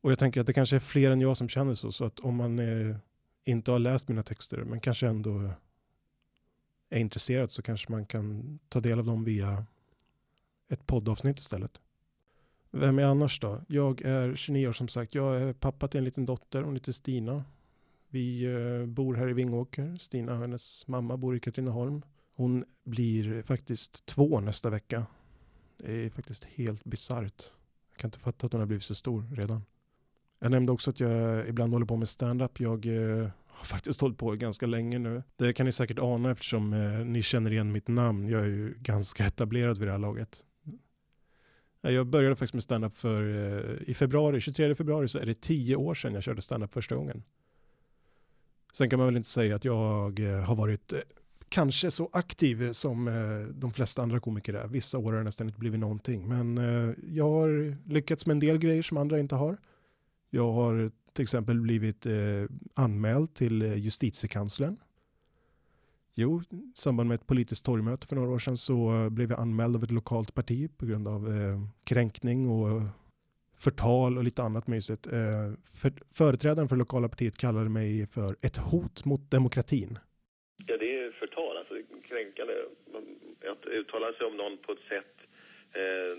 Och 0.00 0.10
jag 0.10 0.18
tänker 0.18 0.40
att 0.40 0.46
det 0.46 0.52
kanske 0.52 0.76
är 0.76 0.80
fler 0.80 1.10
än 1.10 1.20
jag 1.20 1.36
som 1.36 1.48
känner 1.48 1.74
så, 1.74 1.92
så 1.92 2.04
att 2.04 2.20
om 2.20 2.36
man 2.36 2.58
eh, 2.58 2.96
inte 3.44 3.70
har 3.70 3.78
läst 3.78 4.08
mina 4.08 4.22
texter 4.22 4.64
men 4.64 4.80
kanske 4.80 5.06
ändå 5.06 5.52
är 6.90 6.98
intresserad 6.98 7.50
så 7.50 7.62
kanske 7.62 7.92
man 7.92 8.06
kan 8.06 8.58
ta 8.68 8.80
del 8.80 8.98
av 8.98 9.04
dem 9.04 9.24
via 9.24 9.66
ett 10.68 10.86
poddavsnitt 10.86 11.38
istället. 11.38 11.80
Vem 12.70 12.98
är 12.98 13.04
annars 13.04 13.40
då? 13.40 13.60
Jag 13.68 14.02
är 14.02 14.34
29 14.34 14.68
år 14.68 14.72
som 14.72 14.88
sagt. 14.88 15.14
Jag 15.14 15.42
är 15.42 15.52
pappa 15.52 15.88
till 15.88 15.98
en 15.98 16.04
liten 16.04 16.26
dotter. 16.26 16.62
Hon 16.62 16.74
heter 16.74 16.92
Stina. 16.92 17.44
Vi 18.08 18.44
eh, 18.44 18.86
bor 18.86 19.14
här 19.14 19.28
i 19.28 19.32
Vingåker. 19.32 19.96
Stina 19.96 20.32
och 20.32 20.40
hennes 20.40 20.86
mamma 20.86 21.16
bor 21.16 21.36
i 21.36 21.40
Katrineholm. 21.40 22.02
Hon 22.34 22.64
blir 22.84 23.42
faktiskt 23.42 24.06
två 24.06 24.40
nästa 24.40 24.70
vecka. 24.70 25.06
Det 25.76 25.92
är 25.92 26.10
faktiskt 26.10 26.44
helt 26.44 26.84
bisarrt. 26.84 27.42
Jag 27.90 27.98
kan 27.98 28.08
inte 28.08 28.18
fatta 28.18 28.46
att 28.46 28.52
hon 28.52 28.60
har 28.60 28.66
blivit 28.66 28.84
så 28.84 28.94
stor 28.94 29.24
redan. 29.32 29.62
Jag 30.38 30.50
nämnde 30.50 30.72
också 30.72 30.90
att 30.90 31.00
jag 31.00 31.48
ibland 31.48 31.72
håller 31.72 31.86
på 31.86 31.96
med 31.96 32.08
stand-up. 32.08 32.60
Jag 32.60 32.86
eh, 32.86 33.28
har 33.46 33.64
faktiskt 33.64 34.00
hållit 34.00 34.18
på 34.18 34.30
ganska 34.30 34.66
länge 34.66 34.98
nu. 34.98 35.22
Det 35.36 35.52
kan 35.52 35.66
ni 35.66 35.72
säkert 35.72 35.98
ana 35.98 36.30
eftersom 36.30 36.72
eh, 36.72 37.06
ni 37.06 37.22
känner 37.22 37.50
igen 37.50 37.72
mitt 37.72 37.88
namn. 37.88 38.28
Jag 38.28 38.40
är 38.40 38.46
ju 38.46 38.74
ganska 38.78 39.26
etablerad 39.26 39.78
vid 39.78 39.88
det 39.88 39.92
här 39.92 39.98
laget. 39.98 40.44
Eh, 41.82 41.90
jag 41.90 42.06
började 42.06 42.36
faktiskt 42.36 42.54
med 42.54 42.62
stand-up 42.62 42.96
för 42.96 43.22
eh, 43.22 43.88
i 43.90 43.94
februari, 43.94 44.40
23 44.40 44.74
februari 44.74 45.08
så 45.08 45.18
är 45.18 45.26
det 45.26 45.40
tio 45.40 45.76
år 45.76 45.94
sedan 45.94 46.14
jag 46.14 46.22
körde 46.22 46.42
stand-up 46.42 46.72
första 46.72 46.94
gången. 46.94 47.22
Sen 48.72 48.90
kan 48.90 48.98
man 48.98 49.06
väl 49.06 49.16
inte 49.16 49.28
säga 49.28 49.56
att 49.56 49.64
jag 49.64 50.20
eh, 50.20 50.40
har 50.40 50.54
varit 50.54 50.92
eh, 50.92 50.98
kanske 51.48 51.90
så 51.90 52.10
aktiv 52.12 52.72
som 52.72 53.08
eh, 53.08 53.54
de 53.54 53.72
flesta 53.72 54.02
andra 54.02 54.20
komiker 54.20 54.54
är. 54.54 54.68
Vissa 54.68 54.98
år 54.98 55.12
har 55.12 55.18
det 55.18 55.24
nästan 55.24 55.46
inte 55.46 55.58
blivit 55.60 55.80
någonting. 55.80 56.28
Men 56.28 56.58
eh, 56.58 56.94
jag 57.08 57.30
har 57.30 57.76
lyckats 57.88 58.26
med 58.26 58.34
en 58.34 58.40
del 58.40 58.58
grejer 58.58 58.82
som 58.82 58.96
andra 58.96 59.18
inte 59.18 59.34
har. 59.34 59.58
Jag 60.30 60.52
har 60.52 60.90
till 61.12 61.22
exempel 61.22 61.60
blivit 61.60 62.06
eh, 62.06 62.12
anmäld 62.74 63.34
till 63.34 63.62
eh, 63.62 63.74
justitiekanslern. 63.74 64.76
Jo, 66.14 66.42
i 66.50 66.72
samband 66.74 67.08
med 67.08 67.14
ett 67.14 67.26
politiskt 67.26 67.64
torgmöte 67.64 68.06
för 68.06 68.16
några 68.16 68.30
år 68.30 68.38
sedan 68.38 68.56
så 68.56 69.04
eh, 69.04 69.10
blev 69.10 69.30
jag 69.30 69.40
anmäld 69.40 69.76
av 69.76 69.84
ett 69.84 69.90
lokalt 69.90 70.34
parti 70.34 70.70
på 70.78 70.86
grund 70.86 71.08
av 71.08 71.28
kränkning 71.84 72.48
och 72.48 72.82
förtal 73.58 74.18
och 74.18 74.24
lite 74.24 74.42
annat 74.42 74.66
mysigt. 74.66 75.06
Eh, 75.06 75.48
för, 75.80 75.92
företrädaren 76.14 76.68
för 76.68 76.76
det 76.76 76.78
lokala 76.78 77.08
partiet 77.08 77.36
kallade 77.36 77.68
mig 77.68 78.06
för 78.06 78.36
ett 78.40 78.56
hot 78.56 79.04
mot 79.04 79.30
demokratin. 79.30 79.98
Ja, 80.66 80.76
det 80.76 80.98
är 80.98 81.10
förtal, 81.10 81.56
alltså 81.56 81.74
kränkande. 82.08 82.54
Att 83.52 83.66
uttala 83.66 84.12
sig 84.12 84.26
om 84.26 84.36
någon 84.36 84.58
på 84.58 84.72
ett 84.72 84.88
sätt 84.88 85.14
eh, 85.72 86.14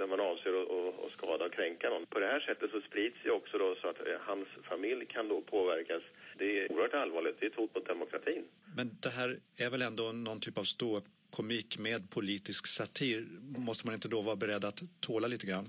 där 0.00 0.06
man 0.06 0.20
avser 0.20 0.52
att, 0.62 1.04
att 1.04 1.12
skada 1.12 1.44
och 1.44 1.52
kränka 1.52 1.90
någon. 1.90 2.06
På 2.06 2.18
det 2.20 2.26
här 2.26 2.40
sättet 2.40 2.70
så 2.70 2.80
sprids 2.80 3.16
ju 3.24 3.30
också 3.30 3.58
då 3.58 3.68
så 3.80 3.88
att 3.88 4.00
eh, 4.06 4.18
hans 4.20 4.48
familj 4.70 5.06
kan 5.06 5.28
då 5.28 5.40
påverkas. 5.40 6.02
Det 6.38 6.48
är 6.58 6.72
oerhört 6.72 6.94
allvarligt. 6.94 7.36
Det 7.40 7.46
är 7.46 7.50
ett 7.50 7.56
hot 7.56 7.74
mot 7.74 7.86
demokratin. 7.86 8.44
Men 8.76 8.90
det 9.02 9.08
här 9.18 9.30
är 9.56 9.70
väl 9.70 9.82
ändå 9.82 10.12
någon 10.12 10.40
typ 10.40 10.58
av 10.58 10.62
stå 10.62 11.02
komik 11.30 11.78
med 11.78 12.10
politisk 12.10 12.66
satir, 12.66 13.26
måste 13.68 13.86
man 13.86 13.94
inte 13.94 14.08
då 14.08 14.20
vara 14.20 14.36
beredd 14.36 14.64
att 14.64 14.80
tåla 15.00 15.28
lite 15.28 15.46
grann? 15.46 15.66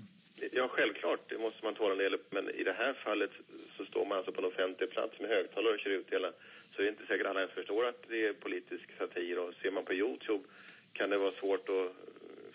Ja, 0.52 0.68
självklart. 0.68 1.20
Det 1.28 1.38
måste 1.38 1.64
man 1.64 1.74
tåla 1.74 1.92
en 1.92 1.98
del. 1.98 2.18
Men 2.30 2.50
i 2.50 2.64
det 2.64 2.72
här 2.72 2.92
fallet 2.92 3.30
så 3.76 3.84
står 3.84 4.04
man 4.06 4.18
alltså 4.18 4.32
på 4.32 4.40
en 4.40 4.46
offentlig 4.52 4.90
plats 4.90 5.20
med 5.20 5.30
högtalare 5.30 5.74
och 5.74 5.80
kör 5.80 5.90
ut 5.90 6.10
hela... 6.10 6.32
Så 6.72 6.82
det 6.82 6.88
är 6.88 6.88
inte 6.88 7.06
säkert 7.06 7.26
alla 7.26 7.40
ens 7.40 7.54
förstår 7.54 7.84
att 7.86 8.02
det 8.08 8.26
är 8.26 8.32
politisk 8.32 8.84
satir. 8.98 9.38
Och 9.38 9.54
ser 9.62 9.70
man 9.70 9.84
på 9.84 9.94
Youtube 9.94 10.44
kan 10.92 11.10
det 11.10 11.18
vara 11.18 11.32
svårt 11.32 11.68
att 11.68 12.11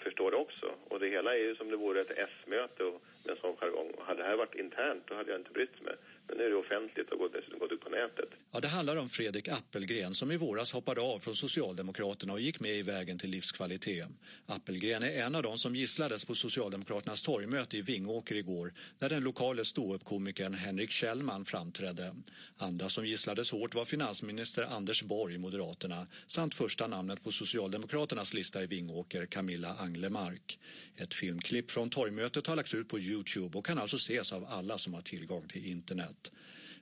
förstår 0.08 0.32
det 0.32 0.38
också. 0.38 0.68
Och 0.90 1.00
det 1.00 1.08
hela 1.08 1.36
är 1.36 1.40
ju 1.40 1.56
som 1.56 1.70
det 1.70 1.78
vore 1.78 2.02
ett 2.02 2.18
S-möte 2.18 2.84
med 3.24 3.32
en 3.36 3.42
sån 3.42 3.56
jargong. 3.56 3.92
Och 3.98 4.06
hade 4.06 4.22
det 4.22 4.28
här 4.30 4.36
varit 4.36 4.56
internt 4.56 5.04
då 5.08 5.16
hade 5.16 5.32
jag 5.32 5.40
inte 5.40 5.52
brytt 5.52 5.82
mig. 5.82 5.96
Men 6.28 6.38
nu 6.38 6.44
är 6.44 6.50
det 6.50 6.56
offentligt 6.56 7.10
och 7.10 7.32
dessutom 7.32 7.60
gått 7.60 7.72
ut 7.72 7.82
på 7.82 7.90
nätet. 7.90 8.30
Ja, 8.52 8.60
det 8.60 8.68
handlar 8.68 8.96
om 8.96 9.10
Fredrik 9.10 9.48
Appelgren 9.48 10.14
som 10.14 10.32
i 10.32 10.38
våras 10.38 10.74
hoppade 10.74 11.02
av 11.02 11.20
från 11.20 11.36
Socialdemokraterna 11.36 12.34
och 12.34 12.40
gick 12.42 12.60
med 12.60 12.76
i 12.76 12.82
vägen 12.82 13.18
till 13.18 13.30
livskvalitet. 13.30 14.08
Appelgren 14.46 15.04
är 15.04 15.12
en 15.12 15.36
av 15.36 15.44
de 15.44 15.58
som 15.58 15.76
gisslades 15.76 16.26
på 16.26 16.36
Socialdemokraternas 16.36 17.22
torgmöte 17.22 17.78
i 17.78 17.82
Vingåker 17.82 18.36
igår 18.36 18.74
där 19.00 19.10
den 19.10 19.24
lokale 19.24 19.66
ståuppkomikern 19.66 20.54
Henrik 20.54 20.92
Kjellman 20.92 21.46
framträdde. 21.46 22.16
Andra 22.58 22.90
som 22.90 23.06
gisslades 23.06 23.52
hårt 23.52 23.76
var 23.76 23.86
finansminister 23.86 24.64
Anders 24.64 25.04
Borg, 25.04 25.38
Moderaterna, 25.38 26.08
samt 26.28 26.56
första 26.56 26.88
namnet 26.88 27.24
på 27.24 27.32
Socialdemokraternas 27.32 28.34
lista 28.34 28.64
i 28.64 28.66
Vingåker, 28.66 29.26
Camilla 29.26 29.76
Anglemark. 29.80 30.60
Ett 30.96 31.14
filmklipp 31.14 31.72
från 31.72 31.90
torgmötet 31.90 32.48
har 32.48 32.56
lagts 32.56 32.74
ut 32.74 32.90
på 32.90 33.00
Youtube 33.00 33.58
och 33.58 33.66
kan 33.66 33.78
alltså 33.78 33.96
ses 33.96 34.34
av 34.34 34.46
alla 34.50 34.78
som 34.78 34.94
har 34.94 35.02
tillgång 35.02 35.48
till 35.48 35.66
internet 35.66 36.17
sätt. 36.18 36.32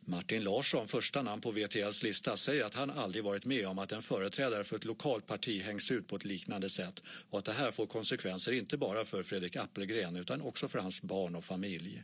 Martin 0.07 0.43
Larsson, 0.43 0.87
första 0.87 1.21
namn 1.21 1.41
på 1.41 1.51
VTLs 1.51 2.03
lista, 2.03 2.37
säger 2.37 2.63
att 2.63 2.75
han 2.75 2.89
aldrig 2.89 3.23
varit 3.23 3.45
med 3.45 3.67
om 3.67 3.79
att 3.79 3.91
en 3.91 4.01
företrädare 4.01 4.63
för 4.63 4.75
ett 4.75 4.85
lokalt 4.85 5.27
parti 5.27 5.61
hängs 5.61 5.91
ut 5.91 6.07
på 6.07 6.15
ett 6.15 6.25
liknande 6.25 6.69
sätt 6.69 7.03
och 7.29 7.39
att 7.39 7.45
det 7.45 7.53
här 7.53 7.71
får 7.71 7.85
konsekvenser 7.85 8.51
inte 8.51 8.77
bara 8.77 9.05
för 9.05 9.23
Fredrik 9.23 9.55
Appelgren 9.55 10.15
utan 10.15 10.41
också 10.41 10.67
för 10.67 10.79
hans 10.79 11.01
barn 11.01 11.35
och 11.35 11.43
familj. 11.43 12.03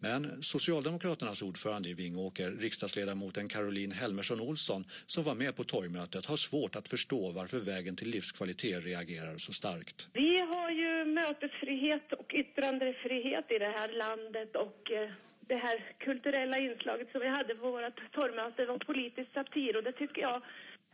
Men 0.00 0.42
Socialdemokraternas 0.42 1.42
ordförande 1.42 1.88
i 1.88 1.94
Vingåker, 1.94 2.50
riksdagsledamoten 2.50 3.48
Caroline 3.48 3.92
Helmersson 3.92 4.40
Olsson, 4.40 4.84
som 5.06 5.24
var 5.24 5.34
med 5.34 5.56
på 5.56 5.64
torgmötet, 5.64 6.26
har 6.26 6.36
svårt 6.36 6.76
att 6.76 6.88
förstå 6.88 7.32
varför 7.32 7.58
vägen 7.58 7.96
till 7.96 8.08
livskvalitet 8.08 8.84
reagerar 8.84 9.36
så 9.36 9.52
starkt. 9.52 10.08
Vi 10.12 10.38
har 10.38 10.70
ju 10.70 11.04
mötesfrihet 11.04 12.12
och 12.12 12.34
yttrandefrihet 12.34 13.46
i 13.50 13.58
det 13.58 13.72
här 13.78 13.88
landet 13.92 14.56
och 14.56 14.90
eh, 14.90 15.10
det 15.48 15.56
här 15.56 15.92
kulturella 15.98 16.58
inslaget 16.58 17.12
som 17.12 17.20
vi 17.20 17.28
hade 17.28 17.54
på 17.54 17.70
vårt 17.70 18.12
torgmöte 18.12 18.66
var 18.66 18.78
politisk 18.78 19.32
satir 19.34 19.76
och 19.76 19.82
det 19.82 19.92
tycker 19.92 20.22
jag 20.22 20.42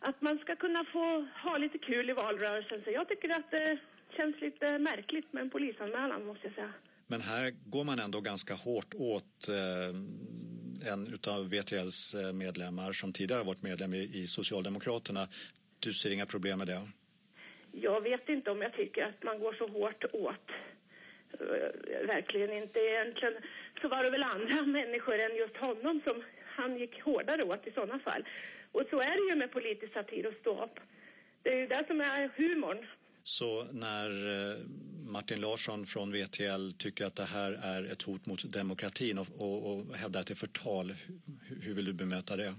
att 0.00 0.20
man 0.20 0.38
ska 0.38 0.56
kunna 0.56 0.84
få 0.84 1.26
ha 1.44 1.58
lite 1.58 1.78
kul 1.78 2.11
i 2.11 2.12
valrörelsen. 2.12 2.82
Så 2.84 2.90
jag 2.90 3.08
tycker 3.08 3.28
att 3.28 3.50
det 3.50 3.78
känns 4.16 4.40
lite 4.40 4.78
märkligt 4.78 5.32
med 5.32 5.42
en 5.42 5.50
polisanmälan 5.50 6.26
måste 6.26 6.46
jag 6.46 6.54
säga. 6.54 6.73
Men 7.06 7.20
här 7.20 7.50
går 7.64 7.84
man 7.84 7.99
ändå 7.99 8.20
ganska 8.20 8.54
hårt 8.54 8.94
åt 8.94 9.49
eh, 9.49 10.90
en 10.92 11.18
av 11.28 11.50
VTLs 11.50 12.14
eh, 12.14 12.32
medlemmar 12.32 12.92
som 12.92 13.12
tidigare 13.12 13.44
varit 13.44 13.62
medlem 13.62 13.94
i, 13.94 14.11
i 14.14 14.26
Socialdemokraterna. 14.26 15.28
Du 15.78 15.92
ser 15.92 16.12
inga 16.12 16.26
problem 16.26 16.58
med 16.58 16.66
det? 16.66 16.88
Jag 17.73 18.00
vet 18.00 18.28
inte 18.28 18.50
om 18.50 18.62
jag 18.62 18.73
tycker 18.73 19.02
att 19.02 19.23
man 19.23 19.38
går 19.38 19.52
så 19.52 19.66
hårt 19.66 20.04
åt. 20.12 20.50
Eh, 21.40 22.06
verkligen 22.06 22.52
inte 22.52 22.78
egentligen 22.78 23.34
så 23.81 23.88
var 23.88 24.04
det 24.04 24.11
väl 24.11 24.23
andra 24.23 24.62
människor 24.78 25.14
än 25.14 25.37
just 25.37 25.57
honom 25.57 26.00
som 26.04 26.23
han 26.57 26.78
gick 26.78 27.02
hårdare 27.02 27.45
åt 27.45 27.66
i 27.66 27.71
sådana 27.71 27.99
fall. 27.99 28.25
Och 28.73 28.83
så 28.90 29.00
är 29.00 29.11
det 29.11 29.31
ju 29.31 29.37
med 29.37 29.52
politisk 29.52 29.93
satir 29.93 30.26
och 30.26 30.35
ståupp. 30.40 30.81
Det 31.43 31.50
är 31.52 31.57
ju 31.57 31.66
det 31.66 31.85
som 31.87 32.00
är 32.00 32.31
humorn. 32.37 32.87
Så 33.23 33.64
när 33.64 34.09
eh, 34.09 34.57
Martin 35.07 35.40
Larsson 35.40 35.87
från 35.87 36.12
VTL 36.12 36.71
tycker 36.78 37.04
att 37.04 37.16
det 37.16 37.25
här 37.25 37.52
är 37.62 37.93
ett 37.93 38.02
hot 38.02 38.26
mot 38.26 38.52
demokratin 38.52 39.19
och, 39.19 39.26
och, 39.38 39.71
och 39.71 39.97
hävdar 39.97 40.21
att 40.21 40.26
det 40.26 40.33
är 40.33 40.47
förtal, 40.47 40.95
hur, 41.49 41.62
hur 41.62 41.75
vill 41.75 41.85
du 41.85 41.93
bemöta 41.93 42.37
det? 42.37 42.54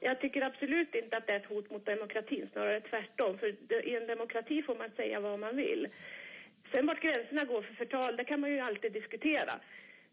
Jag 0.00 0.20
tycker 0.20 0.42
absolut 0.42 0.94
inte 0.94 1.16
att 1.16 1.26
det 1.26 1.32
är 1.32 1.40
ett 1.40 1.46
hot 1.46 1.70
mot 1.70 1.86
demokratin, 1.86 2.48
snarare 2.52 2.80
tvärtom. 2.80 3.38
För 3.38 3.46
i 3.88 3.96
en 3.96 4.06
demokrati 4.06 4.62
får 4.62 4.76
man 4.76 4.90
säga 4.96 5.20
vad 5.20 5.38
man 5.38 5.56
vill. 5.56 5.88
Sen 6.72 6.86
vart 6.86 7.02
gränserna 7.02 7.44
går 7.44 7.62
för 7.62 7.74
förtal, 7.74 8.16
det 8.16 8.24
kan 8.24 8.40
man 8.40 8.50
ju 8.50 8.60
alltid 8.60 8.92
diskutera. 8.92 9.60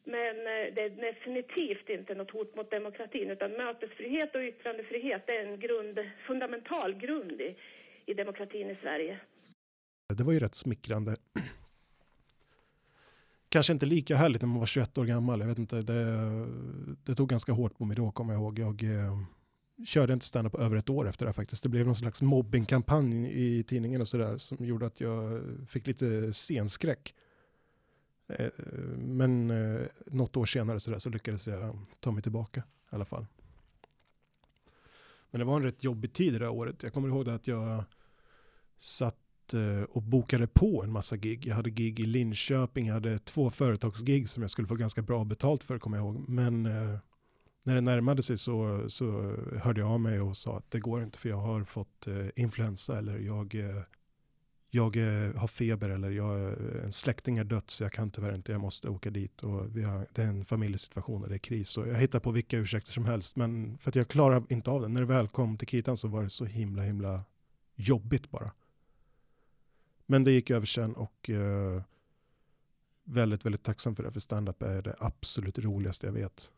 Men 0.05 0.37
eh, 0.37 0.73
det 0.75 0.81
är 0.81 0.89
definitivt 0.89 1.89
inte 1.89 2.15
något 2.15 2.31
hot 2.31 2.55
mot 2.55 2.71
demokratin 2.71 3.29
utan 3.29 3.51
mötesfrihet 3.51 4.35
och 4.35 4.41
yttrandefrihet 4.41 5.29
är 5.29 5.45
en 5.45 5.59
grund, 5.59 5.99
fundamental 6.27 6.93
grund 6.93 7.41
i, 7.41 7.55
i 8.05 8.13
demokratin 8.13 8.69
i 8.69 8.75
Sverige. 8.81 9.19
Det 10.13 10.23
var 10.23 10.33
ju 10.33 10.39
rätt 10.39 10.55
smickrande. 10.55 11.15
Kanske 13.49 13.73
inte 13.73 13.85
lika 13.85 14.15
härligt 14.15 14.41
när 14.41 14.49
man 14.49 14.59
var 14.59 14.65
21 14.65 14.97
år 14.97 15.05
gammal. 15.05 15.39
Jag 15.39 15.47
vet 15.47 15.57
inte, 15.57 15.81
det, 15.81 16.05
det 17.05 17.15
tog 17.15 17.29
ganska 17.29 17.51
hårt 17.51 17.77
på 17.77 17.85
mig 17.85 17.97
då 17.97 18.11
kommer 18.11 18.33
jag 18.33 18.41
ihåg. 18.41 18.59
Jag 18.59 18.83
eh, 18.83 19.19
körde 19.85 20.13
inte 20.13 20.25
stand 20.25 20.51
på 20.51 20.59
över 20.59 20.77
ett 20.77 20.89
år 20.89 21.09
efter 21.09 21.25
det 21.25 21.29
här 21.29 21.33
faktiskt. 21.33 21.63
Det 21.63 21.69
blev 21.69 21.85
någon 21.85 21.95
slags 21.95 22.21
mobbingkampanj 22.21 23.31
i 23.33 23.63
tidningen 23.63 24.01
och 24.01 24.07
sådär 24.07 24.37
som 24.37 24.65
gjorde 24.65 24.85
att 24.85 25.01
jag 25.01 25.41
fick 25.69 25.87
lite 25.87 26.33
scenskräck. 26.33 27.13
Eh, 28.27 28.49
men 28.97 29.51
eh, 29.51 29.87
något 30.05 30.37
år 30.37 30.45
senare 30.45 30.79
så, 30.79 30.91
där, 30.91 30.99
så 30.99 31.09
lyckades 31.09 31.47
jag 31.47 31.79
ta 31.99 32.11
mig 32.11 32.23
tillbaka 32.23 32.63
i 32.91 32.95
alla 32.95 33.05
fall. 33.05 33.25
Men 35.31 35.39
det 35.39 35.45
var 35.45 35.55
en 35.55 35.63
rätt 35.63 35.83
jobbig 35.83 36.13
tid 36.13 36.33
det 36.33 36.39
där 36.39 36.49
året. 36.49 36.83
Jag 36.83 36.93
kommer 36.93 37.07
ihåg 37.07 37.25
det 37.25 37.35
att 37.35 37.47
jag 37.47 37.83
satt 38.77 39.53
eh, 39.53 39.83
och 39.83 40.01
bokade 40.01 40.47
på 40.47 40.83
en 40.83 40.91
massa 40.91 41.17
gig. 41.17 41.45
Jag 41.45 41.55
hade 41.55 41.69
gig 41.69 41.99
i 41.99 42.05
Linköping, 42.05 42.87
jag 42.87 42.93
hade 42.93 43.19
två 43.19 43.49
företagsgig 43.49 44.29
som 44.29 44.41
jag 44.41 44.51
skulle 44.51 44.67
få 44.67 44.75
ganska 44.75 45.01
bra 45.01 45.23
betalt 45.23 45.63
för, 45.63 45.79
kommer 45.79 45.97
jag 45.97 46.05
ihåg. 46.05 46.29
Men 46.29 46.63
när 47.63 47.75
det 47.75 47.81
närmade 47.81 48.21
sig 48.21 48.37
så, 48.37 48.85
så 48.89 49.35
hörde 49.61 49.81
jag 49.81 49.91
av 49.91 49.99
mig 49.99 50.21
och 50.21 50.37
sa 50.37 50.57
att 50.57 50.71
det 50.71 50.79
går 50.79 51.03
inte 51.03 51.17
för 51.17 51.29
jag 51.29 51.37
har 51.37 51.63
fått 51.63 52.07
influensa 52.35 52.97
eller 52.97 53.17
jag 53.19 53.55
jag 54.75 54.95
eh, 54.97 55.35
har 55.35 55.47
feber 55.47 55.89
eller 55.89 56.09
jag, 56.09 56.43
eh, 56.43 56.83
en 56.83 56.91
släkting 56.91 57.37
är 57.37 57.43
dött 57.43 57.69
så 57.69 57.83
jag 57.83 57.91
kan 57.91 58.11
tyvärr 58.11 58.35
inte, 58.35 58.51
jag 58.51 58.61
måste 58.61 58.89
åka 58.89 59.09
dit 59.09 59.43
och 59.43 59.77
vi 59.77 59.83
har, 59.83 60.07
det 60.13 60.23
är 60.23 60.27
en 60.27 60.45
familjesituation 60.45 61.23
och 61.23 61.29
det 61.29 61.35
är 61.35 61.39
kris. 61.39 61.77
Och 61.77 61.87
jag 61.87 61.95
hittar 61.95 62.19
på 62.19 62.31
vilka 62.31 62.57
ursäkter 62.57 62.91
som 62.91 63.05
helst 63.05 63.35
men 63.35 63.77
för 63.77 63.89
att 63.91 63.95
jag 63.95 64.07
klarar 64.07 64.43
inte 64.49 64.71
av 64.71 64.81
det. 64.81 64.87
När 64.87 65.01
det 65.01 65.07
väl 65.07 65.27
kom 65.27 65.57
till 65.57 65.67
kritan 65.67 65.97
så 65.97 66.07
var 66.07 66.23
det 66.23 66.29
så 66.29 66.45
himla 66.45 66.81
himla 66.81 67.23
jobbigt 67.75 68.31
bara. 68.31 68.51
Men 70.05 70.23
det 70.23 70.31
gick 70.31 70.49
över 70.49 70.65
sen 70.65 70.95
och 70.95 71.29
eh, 71.29 71.81
väldigt, 73.03 73.45
väldigt 73.45 73.63
tacksam 73.63 73.95
för 73.95 74.03
det. 74.03 74.11
För 74.11 74.19
stand-up 74.19 74.61
är 74.61 74.81
det 74.81 74.95
absolut 74.99 75.59
roligaste 75.59 76.07
jag 76.07 76.13
vet 76.13 76.51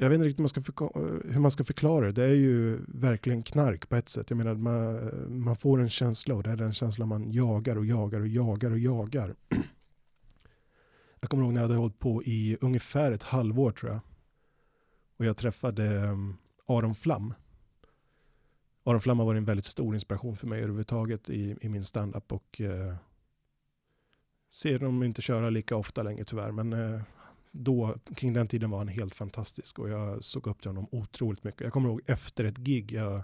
jag 0.00 0.08
vet 0.08 0.14
inte 0.14 0.28
riktigt 0.28 0.38
man 0.38 0.48
ska 0.48 0.90
hur 1.24 1.40
man 1.40 1.50
ska 1.50 1.64
förklara 1.64 2.06
det. 2.06 2.12
Det 2.12 2.24
är 2.24 2.34
ju 2.34 2.80
verkligen 2.88 3.42
knark 3.42 3.88
på 3.88 3.96
ett 3.96 4.08
sätt. 4.08 4.30
Jag 4.30 4.36
menar, 4.36 4.54
man, 4.54 5.42
man 5.42 5.56
får 5.56 5.80
en 5.80 5.88
känsla 5.90 6.34
och 6.34 6.42
det 6.42 6.50
är 6.50 6.56
den 6.56 6.72
känslan 6.72 7.08
man 7.08 7.32
jagar 7.32 7.76
och 7.76 7.86
jagar 7.86 8.20
och 8.20 8.28
jagar 8.28 8.70
och 8.70 8.78
jagar. 8.78 9.34
Jag 11.20 11.30
kommer 11.30 11.44
ihåg 11.44 11.52
när 11.52 11.60
jag 11.60 11.68
hade 11.68 11.80
hållit 11.80 11.98
på 11.98 12.22
i 12.22 12.58
ungefär 12.60 13.12
ett 13.12 13.22
halvår 13.22 13.70
tror 13.70 13.92
jag. 13.92 14.00
Och 15.16 15.24
jag 15.24 15.36
träffade 15.36 15.98
mm, 15.98 16.36
Aron 16.66 16.94
Flam. 16.94 17.34
Aron 18.84 19.00
Flam 19.00 19.18
har 19.18 19.26
varit 19.26 19.38
en 19.38 19.44
väldigt 19.44 19.64
stor 19.64 19.94
inspiration 19.94 20.36
för 20.36 20.46
mig 20.46 20.58
överhuvudtaget 20.58 21.30
i, 21.30 21.56
i 21.60 21.68
min 21.68 21.84
standup 21.84 22.32
och 22.32 22.60
eh, 22.60 22.94
ser 24.50 24.78
dem 24.78 25.02
inte 25.02 25.22
köra 25.22 25.50
lika 25.50 25.76
ofta 25.76 26.02
längre 26.02 26.24
tyvärr. 26.24 26.52
Men 26.52 26.72
eh, 26.72 27.00
då, 27.58 27.98
kring 28.16 28.32
den 28.32 28.48
tiden 28.48 28.70
var 28.70 28.78
han 28.78 28.88
helt 28.88 29.14
fantastisk 29.14 29.78
och 29.78 29.88
jag 29.88 30.24
såg 30.24 30.46
upp 30.46 30.62
till 30.62 30.68
honom 30.68 30.86
otroligt 30.90 31.44
mycket. 31.44 31.60
Jag 31.60 31.72
kommer 31.72 31.88
ihåg 31.88 32.00
efter 32.06 32.44
ett 32.44 32.56
gig, 32.56 32.92
jag, 32.92 33.22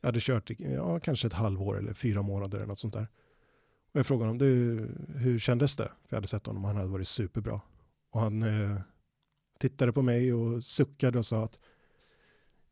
jag 0.00 0.08
hade 0.08 0.20
kört 0.20 0.50
ja, 0.58 1.00
kanske 1.00 1.26
ett 1.26 1.32
halvår 1.32 1.78
eller 1.78 1.92
fyra 1.92 2.22
månader 2.22 2.58
eller 2.58 2.66
något 2.66 2.78
sånt 2.78 2.94
där. 2.94 3.08
Och 3.92 3.98
jag 3.98 4.06
frågade 4.06 4.28
honom, 4.28 4.38
du, 4.38 4.88
hur 5.18 5.38
kändes 5.38 5.76
det? 5.76 5.88
För 5.88 6.08
jag 6.08 6.16
hade 6.16 6.26
sett 6.26 6.46
honom, 6.46 6.64
han 6.64 6.76
hade 6.76 6.88
varit 6.88 7.08
superbra. 7.08 7.60
Och 8.10 8.20
han 8.20 8.42
eh, 8.42 8.80
tittade 9.58 9.92
på 9.92 10.02
mig 10.02 10.34
och 10.34 10.64
suckade 10.64 11.18
och 11.18 11.26
sa 11.26 11.44
att 11.44 11.58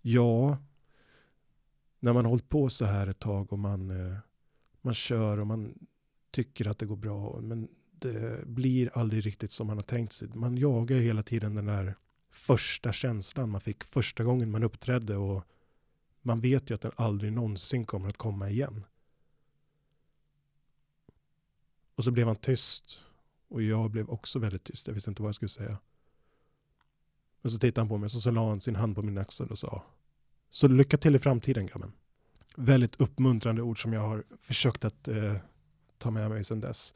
ja, 0.01 0.59
när 2.01 2.13
man 2.13 2.27
hållit 2.27 2.49
på 2.49 2.69
så 2.69 2.85
här 2.85 3.07
ett 3.07 3.19
tag 3.19 3.53
och 3.53 3.59
man, 3.59 3.91
eh, 3.91 4.17
man 4.81 4.95
kör 4.95 5.39
och 5.39 5.47
man 5.47 5.75
tycker 6.31 6.69
att 6.69 6.79
det 6.79 6.87
går 6.87 6.97
bra, 6.97 7.41
men 7.41 7.69
det 8.03 8.47
blir 8.47 8.91
aldrig 8.99 9.27
riktigt 9.27 9.53
som 9.53 9.67
man 9.67 9.77
har 9.77 9.83
tänkt 9.83 10.13
sig. 10.13 10.29
Man 10.29 10.57
jagar 10.57 10.97
hela 10.97 11.23
tiden 11.23 11.55
den 11.55 11.67
där 11.67 11.95
första 12.31 12.93
känslan 12.93 13.51
man 13.51 13.61
fick 13.61 13.85
första 13.85 14.25
gången 14.25 14.51
man 14.51 14.63
uppträdde 14.63 15.17
och 15.17 15.45
man 16.23 16.41
vet 16.41 16.71
ju 16.71 16.75
att 16.75 16.81
den 16.81 16.93
aldrig 16.97 17.33
någonsin 17.33 17.85
kommer 17.85 18.09
att 18.09 18.17
komma 18.17 18.51
igen. 18.51 18.85
Och 21.95 22.05
så 22.05 22.11
blev 22.11 22.27
han 22.27 22.37
tyst 22.37 22.99
och 23.49 23.63
jag 23.63 23.91
blev 23.91 24.11
också 24.11 24.39
väldigt 24.39 24.65
tyst. 24.65 24.87
Jag 24.87 24.95
visste 24.95 25.11
inte 25.11 25.23
vad 25.23 25.29
jag 25.29 25.35
skulle 25.35 25.49
säga. 25.49 25.79
Men 27.43 27.51
så 27.51 27.59
tittade 27.59 27.81
han 27.81 27.89
på 27.89 27.97
mig 27.97 28.05
och 28.05 28.11
så, 28.11 28.21
så 28.21 28.31
la 28.31 28.49
han 28.49 28.61
sin 28.61 28.77
hand 28.77 28.95
på 28.95 29.03
min 29.03 29.19
axel 29.19 29.51
och 29.51 29.59
sa 29.59 29.83
Så 30.51 30.69
lycka 30.69 30.99
till 30.99 31.15
i 31.15 31.19
framtiden 31.19 31.67
grabben. 31.67 31.93
väldigt 32.57 33.01
uppmuntrande 33.01 33.63
ord 33.63 33.83
som 33.83 33.93
jag 33.93 34.01
har 34.01 34.25
försökt 34.39 34.85
att 34.85 35.09
eh, 35.09 35.37
ta 35.99 36.11
med 36.11 36.31
mig 36.31 36.45
sedan 36.45 36.61
dess. 36.61 36.95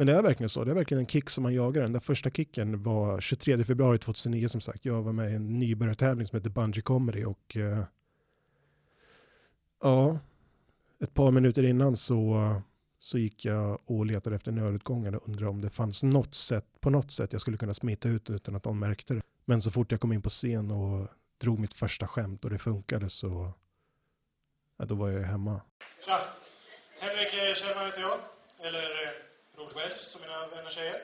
Men 0.00 0.06
det 0.06 0.12
är 0.12 0.22
verkligen 0.22 0.50
så. 0.50 0.64
Det 0.64 0.70
är 0.70 0.74
verkligen 0.74 1.00
en 1.00 1.06
kick 1.06 1.30
som 1.30 1.42
man 1.42 1.54
jagar. 1.54 1.82
Den 1.82 1.92
där 1.92 2.00
första 2.00 2.30
kicken 2.30 2.82
var 2.82 3.20
23 3.20 3.64
februari 3.64 3.98
2009 3.98 4.48
som 4.48 4.60
sagt. 4.60 4.84
Jag 4.84 5.02
var 5.02 5.12
med 5.12 5.32
i 5.32 5.34
en 5.34 5.58
nybörjartävling 5.58 6.26
som 6.26 6.36
heter 6.36 6.50
Bungee 6.50 6.82
Comedy 6.82 7.24
och 7.24 7.56
uh, 7.56 7.82
ja, 9.82 10.18
ett 11.00 11.14
par 11.14 11.30
minuter 11.30 11.62
innan 11.62 11.96
så, 11.96 12.54
så 12.98 13.18
gick 13.18 13.44
jag 13.44 13.80
och 13.84 14.06
letade 14.06 14.36
efter 14.36 14.52
nödutgången 14.52 15.14
och 15.14 15.28
undrade 15.28 15.50
om 15.50 15.60
det 15.60 15.70
fanns 15.70 16.02
något 16.02 16.34
sätt, 16.34 16.66
på 16.80 16.90
något 16.90 17.10
sätt 17.10 17.32
jag 17.32 17.40
skulle 17.40 17.56
kunna 17.56 17.74
smita 17.74 18.08
ut 18.08 18.30
utan 18.30 18.56
att 18.56 18.64
någon 18.64 18.78
märkte 18.78 19.14
det. 19.14 19.22
Men 19.44 19.62
så 19.62 19.70
fort 19.70 19.92
jag 19.92 20.00
kom 20.00 20.12
in 20.12 20.22
på 20.22 20.28
scen 20.28 20.70
och 20.70 21.08
drog 21.38 21.58
mitt 21.58 21.74
första 21.74 22.06
skämt 22.06 22.44
och 22.44 22.50
det 22.50 22.58
funkade 22.58 23.10
så 23.10 23.52
ja, 24.76 24.84
då 24.84 24.94
var 24.94 25.10
jag 25.10 25.22
hemma. 25.22 25.60
Tja! 26.04 26.20
Henrik 27.00 27.34
eh, 27.34 27.54
Kjellman 27.54 27.86
heter 27.86 28.00
jag. 28.00 28.18
Eller 28.66 28.78
eh, 28.80 29.29
Robert 29.60 29.76
Wells 29.76 30.00
som 30.00 30.20
mina 30.20 30.46
vänner 30.56 30.70
säger. 30.70 30.94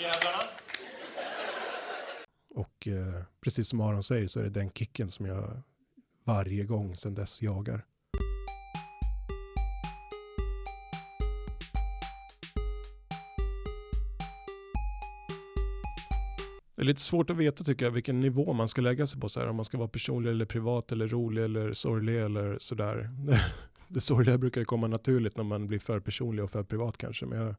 Jävlarna. 0.00 0.42
Och 2.54 2.88
eh, 2.88 3.22
precis 3.40 3.68
som 3.68 3.80
Aron 3.80 4.02
säger 4.02 4.28
så 4.28 4.40
är 4.40 4.44
det 4.44 4.50
den 4.50 4.70
kicken 4.70 5.10
som 5.10 5.26
jag 5.26 5.62
varje 6.24 6.64
gång 6.64 6.96
sedan 6.96 7.14
dess 7.14 7.42
jagar. 7.42 7.84
Det 16.74 16.82
är 16.82 16.86
lite 16.86 17.00
svårt 17.00 17.30
att 17.30 17.36
veta 17.36 17.64
tycker 17.64 17.84
jag 17.84 17.92
vilken 17.92 18.20
nivå 18.20 18.52
man 18.52 18.68
ska 18.68 18.80
lägga 18.80 19.06
sig 19.06 19.20
på 19.20 19.28
så 19.28 19.40
här. 19.40 19.48
Om 19.48 19.56
man 19.56 19.64
ska 19.64 19.78
vara 19.78 19.88
personlig 19.88 20.30
eller 20.30 20.44
privat 20.44 20.92
eller 20.92 21.06
rolig 21.06 21.44
eller 21.44 21.72
sorglig 21.72 22.22
eller 22.22 22.58
sådär. 22.58 23.10
Det 23.92 24.00
sorgliga 24.00 24.38
brukar 24.38 24.60
ju 24.60 24.64
komma 24.64 24.86
naturligt 24.86 25.36
när 25.36 25.44
man 25.44 25.66
blir 25.66 25.78
för 25.78 26.00
personlig 26.00 26.44
och 26.44 26.50
för 26.50 26.62
privat 26.62 26.96
kanske. 26.96 27.26
Men 27.26 27.38
jag 27.38 27.54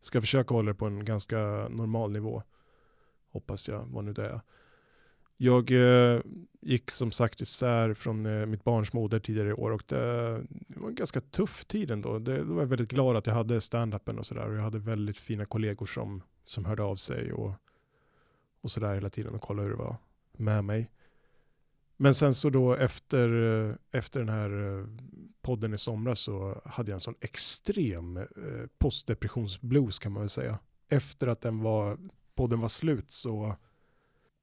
ska 0.00 0.20
försöka 0.20 0.54
hålla 0.54 0.72
det 0.72 0.78
på 0.78 0.86
en 0.86 1.04
ganska 1.04 1.38
normal 1.68 2.12
nivå. 2.12 2.42
Hoppas 3.30 3.68
jag, 3.68 3.86
vad 3.86 4.04
nu 4.04 4.12
det 4.12 4.26
är. 4.26 4.40
Jag 5.36 5.70
eh, 5.70 6.20
gick 6.60 6.90
som 6.90 7.10
sagt 7.12 7.40
isär 7.40 7.94
från 7.94 8.26
eh, 8.26 8.46
mitt 8.46 8.64
barns 8.64 8.92
moder 8.92 9.18
tidigare 9.18 9.48
i 9.48 9.52
år 9.52 9.70
och 9.70 9.82
det, 9.86 9.96
det, 10.48 10.80
var 10.80 10.88
en 10.88 10.94
ganska 10.94 11.20
tuff 11.20 11.64
tid 11.64 11.90
ändå. 11.90 12.18
Det, 12.18 12.44
då 12.44 12.54
var 12.54 12.62
jag 12.62 12.68
väldigt 12.68 12.90
glad 12.90 13.16
att 13.16 13.26
jag 13.26 13.34
hade 13.34 13.60
stand-upen 13.60 14.18
och 14.18 14.26
sådär. 14.26 14.48
Och 14.48 14.56
jag 14.56 14.62
hade 14.62 14.78
väldigt 14.78 15.18
fina 15.18 15.44
kollegor 15.44 15.86
som, 15.86 16.22
som 16.44 16.64
hörde 16.64 16.82
av 16.82 16.96
sig 16.96 17.32
och, 17.32 17.52
och 18.60 18.70
sådär 18.70 18.94
hela 18.94 19.10
tiden 19.10 19.34
och 19.34 19.42
kollade 19.42 19.68
hur 19.68 19.76
det 19.76 19.82
var 19.82 19.96
med 20.32 20.64
mig. 20.64 20.90
Men 21.96 22.14
sen 22.14 22.34
så 22.34 22.50
då 22.50 22.74
efter, 22.74 23.28
eh, 23.68 23.74
efter 23.92 24.20
den 24.20 24.28
här 24.28 24.78
eh, 24.78 24.86
podden 25.42 25.74
i 25.74 25.78
somras 25.78 26.20
så 26.20 26.62
hade 26.64 26.90
jag 26.90 26.96
en 26.96 27.00
sån 27.00 27.14
extrem 27.20 28.16
eh, 28.16 28.24
postdepressionsblues 28.78 29.98
kan 29.98 30.12
man 30.12 30.22
väl 30.22 30.30
säga. 30.30 30.58
Efter 30.88 31.26
att 31.26 31.40
den 31.40 31.62
var, 31.62 31.98
podden 32.34 32.60
var 32.60 32.68
slut 32.68 33.10
så 33.10 33.56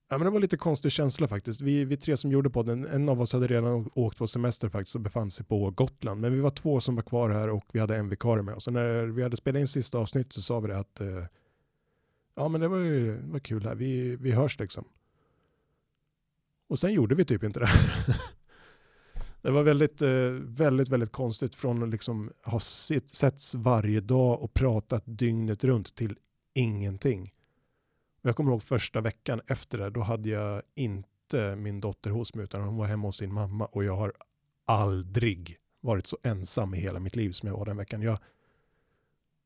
Ja, 0.10 0.18
men 0.18 0.26
det 0.26 0.32
var 0.32 0.40
lite 0.40 0.58
konstig 0.58 0.92
känsla 0.92 1.28
faktiskt. 1.28 1.62
Vi, 1.62 1.86
vi 1.86 1.98
tre 1.98 2.18
som 2.18 2.32
gjorde 2.32 2.50
podden, 2.50 2.86
en 2.86 3.10
av 3.10 3.22
oss 3.22 3.34
hade 3.34 3.48
redan 3.48 3.90
åkt 3.94 4.18
på 4.18 4.28
semester 4.28 4.70
faktiskt 4.70 4.96
och 4.96 5.02
befann 5.02 5.32
sig 5.32 5.46
på 5.46 5.72
Gotland. 5.72 6.22
Men 6.22 6.34
vi 6.34 6.40
var 6.40 6.50
två 6.50 6.80
som 6.80 6.96
var 6.96 7.04
kvar 7.04 7.30
här 7.30 7.50
och 7.50 7.66
vi 7.74 7.80
hade 7.80 7.96
en 7.96 8.10
vikarie 8.10 8.44
med 8.44 8.56
oss. 8.56 8.68
Och 8.68 8.74
när 8.74 9.06
vi 9.06 9.24
hade 9.24 9.38
spelat 9.38 9.60
in 9.60 9.68
sista 9.68 9.98
avsnitt 9.98 10.34
så 10.34 10.42
sa 10.42 10.60
vi 10.60 10.68
det 10.68 10.78
att 10.78 11.02
ja 12.36 12.48
men 12.48 12.62
det 12.62 12.68
var 12.68 12.78
ju 12.78 13.18
det 13.18 13.32
var 13.32 13.40
kul 13.40 13.64
här, 13.64 13.76
vi, 13.76 14.16
vi 14.16 14.32
hörs 14.32 14.60
liksom. 14.60 14.86
Och 16.68 16.80
sen 16.80 16.94
gjorde 16.94 17.16
vi 17.16 17.26
typ 17.26 17.44
inte 17.44 17.60
det. 17.60 17.70
det 19.42 19.52
var 19.52 19.64
väldigt, 19.64 20.02
eh, 20.02 20.10
väldigt, 20.40 20.90
väldigt 20.90 21.12
konstigt 21.12 21.56
från 21.56 21.84
att 21.84 21.90
liksom 21.90 22.32
ha 22.44 22.60
setts 22.60 23.56
varje 23.56 24.00
dag 24.00 24.42
och 24.42 24.54
pratat 24.54 25.04
dygnet 25.06 25.64
runt 25.64 25.96
till 25.96 26.18
ingenting. 26.54 27.34
Jag 28.22 28.36
kommer 28.36 28.52
ihåg 28.52 28.64
första 28.64 29.02
veckan 29.02 29.42
efter 29.48 29.78
det, 29.78 29.90
då 29.90 30.02
hade 30.02 30.30
jag 30.30 30.62
inte 30.76 31.56
min 31.56 31.82
dotter 31.82 32.10
hos 32.10 32.36
mig, 32.36 32.44
utan 32.44 32.62
hon 32.62 32.78
var 32.78 32.86
hemma 32.86 33.08
hos 33.08 33.18
sin 33.18 33.34
mamma 33.34 33.66
och 33.66 33.84
jag 33.84 33.96
har 33.96 34.14
aldrig 34.66 35.58
varit 35.82 36.08
så 36.08 36.18
ensam 36.24 36.74
i 36.74 36.78
hela 36.78 37.00
mitt 37.00 37.16
liv 37.16 37.32
som 37.32 37.48
jag 37.48 37.58
var 37.58 37.66
den 37.66 37.78
veckan. 37.78 38.02
Jag, 38.02 38.20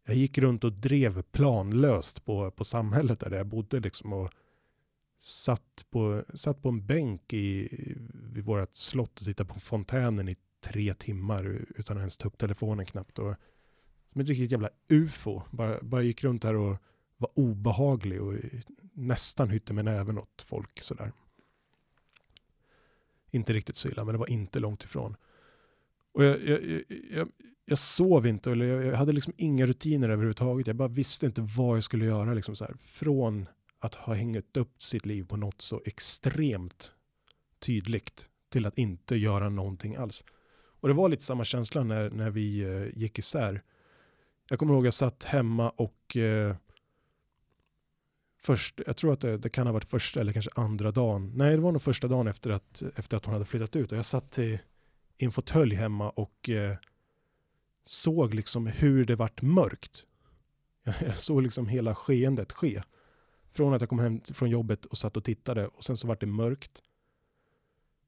jag 0.05 0.15
gick 0.15 0.37
runt 0.37 0.63
och 0.63 0.73
drev 0.73 1.21
planlöst 1.21 2.25
på, 2.25 2.51
på 2.51 2.63
samhället 2.63 3.19
där 3.19 3.31
jag 3.31 3.47
bodde 3.47 3.79
liksom 3.79 4.13
och 4.13 4.31
satt 5.17 5.85
på, 5.89 6.23
satt 6.33 6.61
på 6.61 6.69
en 6.69 6.85
bänk 6.85 7.33
i, 7.33 7.69
vid 8.33 8.43
vårt 8.43 8.75
slott 8.75 9.19
och 9.19 9.25
tittade 9.25 9.53
på 9.53 9.59
fontänen 9.59 10.29
i 10.29 10.35
tre 10.61 10.93
timmar 10.93 11.65
utan 11.75 11.97
att 11.97 12.01
ens 12.01 12.17
ta 12.17 12.27
upp 12.27 12.37
telefonen 12.37 12.85
knappt. 12.85 13.19
Och, 13.19 13.35
som 14.11 14.21
ett 14.21 14.27
riktigt 14.27 14.51
jävla 14.51 14.69
ufo. 14.87 15.41
Bara, 15.51 15.79
bara 15.81 16.01
gick 16.01 16.23
runt 16.23 16.43
här 16.43 16.55
och 16.55 16.77
var 17.17 17.29
obehaglig 17.33 18.21
och 18.21 18.35
nästan 18.93 19.49
hytte 19.49 19.73
med 19.73 19.85
näven 19.85 20.17
åt 20.17 20.41
folk 20.41 20.81
sådär. 20.81 21.11
Inte 23.31 23.53
riktigt 23.53 23.75
så 23.75 23.89
illa, 23.89 24.05
men 24.05 24.13
det 24.13 24.19
var 24.19 24.29
inte 24.29 24.59
långt 24.59 24.83
ifrån. 24.83 25.15
Och 26.11 26.23
jag, 26.23 26.47
jag, 26.47 26.83
jag, 27.11 27.29
jag 27.65 27.77
sov 27.77 28.27
inte, 28.27 28.51
eller 28.51 28.65
jag 28.65 28.97
hade 28.97 29.11
liksom 29.11 29.33
inga 29.37 29.65
rutiner 29.65 30.09
överhuvudtaget. 30.09 30.67
Jag 30.67 30.75
bara 30.75 30.87
visste 30.87 31.25
inte 31.25 31.41
vad 31.41 31.77
jag 31.77 31.83
skulle 31.83 32.05
göra. 32.05 32.33
Liksom 32.33 32.55
så 32.55 32.65
här. 32.65 32.73
Från 32.73 33.47
att 33.79 33.95
ha 33.95 34.13
hängt 34.13 34.57
upp 34.57 34.83
sitt 34.83 35.05
liv 35.05 35.23
på 35.23 35.37
något 35.37 35.61
så 35.61 35.81
extremt 35.85 36.93
tydligt 37.59 38.29
till 38.49 38.65
att 38.65 38.77
inte 38.77 39.15
göra 39.15 39.49
någonting 39.49 39.95
alls. 39.95 40.23
Och 40.79 40.87
det 40.87 40.93
var 40.93 41.09
lite 41.09 41.23
samma 41.23 41.45
känsla 41.45 41.83
när, 41.83 42.09
när 42.09 42.29
vi 42.29 42.59
eh, 42.59 42.97
gick 42.99 43.19
isär. 43.19 43.63
Jag 44.49 44.59
kommer 44.59 44.73
ihåg 44.73 44.81
att 44.81 44.85
jag 44.85 44.93
satt 44.93 45.23
hemma 45.23 45.69
och 45.69 46.17
eh, 46.17 46.55
först, 48.39 48.81
jag 48.85 48.97
tror 48.97 49.13
att 49.13 49.21
det, 49.21 49.37
det, 49.37 49.49
kan 49.49 49.67
ha 49.67 49.73
varit 49.73 49.89
första 49.89 50.21
eller 50.21 50.33
kanske 50.33 50.51
andra 50.55 50.91
dagen. 50.91 51.31
Nej, 51.35 51.55
det 51.55 51.61
var 51.61 51.71
nog 51.71 51.81
första 51.81 52.07
dagen 52.07 52.27
efter 52.27 52.49
att, 52.49 52.83
efter 52.95 53.17
att 53.17 53.25
hon 53.25 53.33
hade 53.33 53.45
flyttat 53.45 53.75
ut. 53.75 53.91
Och 53.91 53.97
jag 53.97 54.05
satt 54.05 54.39
i, 54.39 54.59
i 55.17 55.25
en 55.25 55.31
fåtölj 55.31 55.75
hemma 55.75 56.09
och 56.09 56.49
eh, 56.49 56.75
såg 57.83 58.33
liksom 58.33 58.67
hur 58.67 59.05
det 59.05 59.15
vart 59.15 59.41
mörkt. 59.41 60.05
Jag, 60.83 60.95
jag 61.05 61.17
såg 61.17 61.41
liksom 61.41 61.67
hela 61.67 61.95
skeendet 61.95 62.51
ske. 62.51 62.81
Från 63.49 63.73
att 63.73 63.81
jag 63.81 63.89
kom 63.89 63.99
hem 63.99 64.21
från 64.21 64.49
jobbet 64.49 64.85
och 64.85 64.97
satt 64.97 65.17
och 65.17 65.23
tittade 65.23 65.67
och 65.67 65.83
sen 65.83 65.97
så 65.97 66.07
vart 66.07 66.19
det 66.19 66.25
mörkt. 66.25 66.81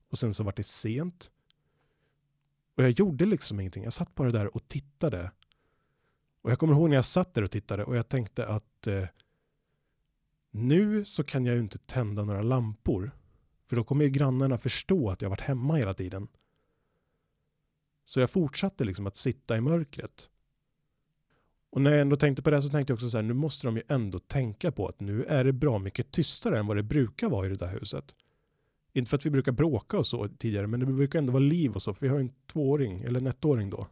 Och 0.10 0.18
sen 0.18 0.34
så 0.34 0.44
vart 0.44 0.58
det 0.58 0.64
sent. 0.64 1.32
Och 2.76 2.84
jag 2.84 2.92
gjorde 2.92 3.26
liksom 3.26 3.60
ingenting. 3.60 3.84
Jag 3.84 3.94
satt 3.94 4.16
bara 4.16 4.32
där 4.32 4.56
och 4.56 4.68
tittade. 4.68 5.32
Och 6.42 6.52
jag 6.52 6.60
kommer 6.60 6.74
ihåg 6.74 6.90
när 6.90 6.96
jag 6.96 7.06
satt 7.06 7.34
där 7.34 7.42
och 7.42 7.52
tittade 7.52 7.84
och 7.84 7.96
jag 7.96 8.10
tänkte 8.10 8.48
att 8.48 8.88
eh, 8.88 9.06
nu 10.52 11.06
så 11.06 11.24
kan 11.24 11.46
jag 11.46 11.56
ju 11.56 11.62
inte 11.62 11.78
tända 11.78 12.24
några 12.24 12.42
lampor. 12.42 13.12
För 13.68 13.76
då 13.76 13.84
kommer 13.84 14.06
ju 14.06 14.10
grannarna 14.10 14.58
förstå 14.58 15.10
att 15.10 15.22
jag 15.22 15.30
varit 15.30 15.42
hemma 15.42 15.76
hela 15.76 15.94
tiden. 15.94 16.28
Så 18.06 18.20
jag 18.20 18.30
fortsatte 18.30 18.84
liksom 18.84 19.08
att 19.08 19.16
sitta 19.16 19.58
i 19.58 19.62
mörkret. 19.62 20.30
Och 21.72 21.82
när 21.82 21.92
jag 21.92 22.02
ändå 22.02 22.16
tänkte 22.16 22.44
på 22.44 22.50
det 22.50 22.62
så 22.62 22.70
tänkte 22.70 22.92
jag 22.92 22.96
också 22.96 23.10
så 23.10 23.18
här, 23.18 23.24
nu 23.24 23.34
måste 23.34 23.68
de 23.68 23.76
ju 23.76 23.84
ändå 23.88 24.20
tänka 24.20 24.72
på 24.72 24.88
att 24.88 25.00
nu 25.00 25.24
är 25.24 25.44
det 25.44 25.54
bra 25.54 25.80
mycket 25.80 26.12
tystare 26.12 26.60
än 26.60 26.68
vad 26.68 26.78
det 26.78 26.84
brukar 26.84 27.30
vara 27.30 27.46
i 27.46 27.50
det 27.50 27.56
där 27.56 27.68
huset. 27.80 28.16
Inte 28.94 29.10
för 29.10 29.18
att 29.18 29.26
vi 29.26 29.30
brukar 29.30 29.52
bråka 29.52 29.98
och 29.98 30.08
så 30.08 30.28
tidigare, 30.28 30.68
men 30.68 30.80
det 30.80 30.86
brukar 30.86 31.20
ändå 31.20 31.34
vara 31.34 31.44
liv 31.44 31.76
och 31.76 31.82
så, 31.82 31.94
för 31.94 32.06
vi 32.06 32.12
har 32.12 32.20
en 32.20 32.34
tvååring, 32.52 33.02
eller 33.02 33.20
en 33.20 33.28
ettåring 33.28 33.70
då. 33.70 33.88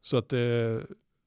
Så 0.00 0.16
att, 0.16 0.32
eh, 0.32 0.78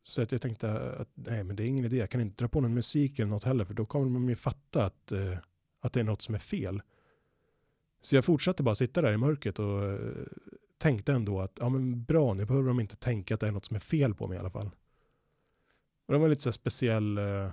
så 0.03 0.21
att 0.21 0.31
jag 0.31 0.41
tänkte 0.41 0.91
att 0.91 1.09
nej, 1.13 1.43
men 1.43 1.55
det 1.55 1.63
är 1.63 1.67
ingen 1.67 1.85
idé, 1.85 1.97
jag 1.97 2.09
kan 2.09 2.21
inte 2.21 2.43
dra 2.43 2.47
på 2.47 2.61
någon 2.61 2.73
musik 2.73 3.19
eller 3.19 3.29
något 3.29 3.43
heller, 3.43 3.65
för 3.65 3.73
då 3.73 3.85
kommer 3.85 4.05
de 4.05 4.29
ju 4.29 4.35
fatta 4.35 4.85
att, 4.85 5.11
eh, 5.11 5.37
att 5.79 5.93
det 5.93 5.99
är 5.99 6.03
något 6.03 6.21
som 6.21 6.35
är 6.35 6.39
fel. 6.39 6.81
Så 8.01 8.15
jag 8.15 8.25
fortsatte 8.25 8.63
bara 8.63 8.75
sitta 8.75 9.01
där 9.01 9.13
i 9.13 9.17
mörkret 9.17 9.59
och 9.59 9.83
eh, 9.83 9.99
tänkte 10.77 11.13
ändå 11.13 11.41
att 11.41 11.57
ja 11.59 11.69
men 11.69 12.03
bra, 12.03 12.33
nu 12.33 12.45
behöver 12.45 12.67
de 12.67 12.79
inte 12.79 12.95
tänka 12.95 13.33
att 13.33 13.39
det 13.39 13.47
är 13.47 13.51
något 13.51 13.65
som 13.65 13.75
är 13.75 13.79
fel 13.79 14.13
på 14.13 14.27
mig 14.27 14.35
i 14.35 14.39
alla 14.39 14.49
fall. 14.49 14.69
Och 16.05 16.13
det 16.13 16.19
var 16.19 16.27
lite 16.27 16.41
så 16.41 16.51
speciell 16.51 17.17
eh, 17.17 17.49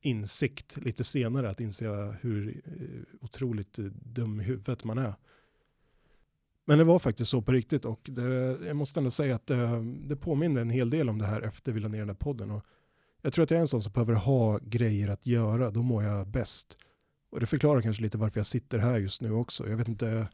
insikt 0.00 0.76
lite 0.76 1.04
senare 1.04 1.50
att 1.50 1.60
inse 1.60 1.86
hur 2.20 2.62
eh, 2.66 3.24
otroligt 3.24 3.78
eh, 3.78 3.84
dum 3.84 4.40
i 4.40 4.44
huvudet 4.44 4.84
man 4.84 4.98
är. 4.98 5.14
Men 6.64 6.78
det 6.78 6.84
var 6.84 6.98
faktiskt 6.98 7.30
så 7.30 7.42
på 7.42 7.52
riktigt 7.52 7.84
och 7.84 8.00
det, 8.02 8.58
jag 8.66 8.76
måste 8.76 9.00
ändå 9.00 9.10
säga 9.10 9.34
att 9.34 9.46
det, 9.46 9.84
det 10.08 10.16
påminner 10.16 10.60
en 10.60 10.70
hel 10.70 10.90
del 10.90 11.08
om 11.08 11.18
det 11.18 11.26
här 11.26 11.42
efter 11.42 11.72
vi 11.72 11.80
la 11.80 11.88
ner 11.88 11.98
den 11.98 12.08
här 12.08 12.14
podden. 12.14 12.50
Och 12.50 12.64
jag 13.22 13.32
tror 13.32 13.42
att 13.42 13.50
jag 13.50 13.58
är 13.58 13.60
en 13.60 13.68
sån 13.68 13.82
som 13.82 13.92
behöver 13.92 14.14
ha 14.14 14.58
grejer 14.62 15.08
att 15.08 15.26
göra, 15.26 15.70
då 15.70 15.82
mår 15.82 16.04
jag 16.04 16.26
bäst. 16.26 16.76
Och 17.30 17.40
det 17.40 17.46
förklarar 17.46 17.80
kanske 17.80 18.02
lite 18.02 18.18
varför 18.18 18.40
jag 18.40 18.46
sitter 18.46 18.78
här 18.78 18.98
just 18.98 19.22
nu 19.22 19.32
också. 19.32 19.68
Jag 19.68 19.76
vet 19.76 19.88
inte, 19.88 20.28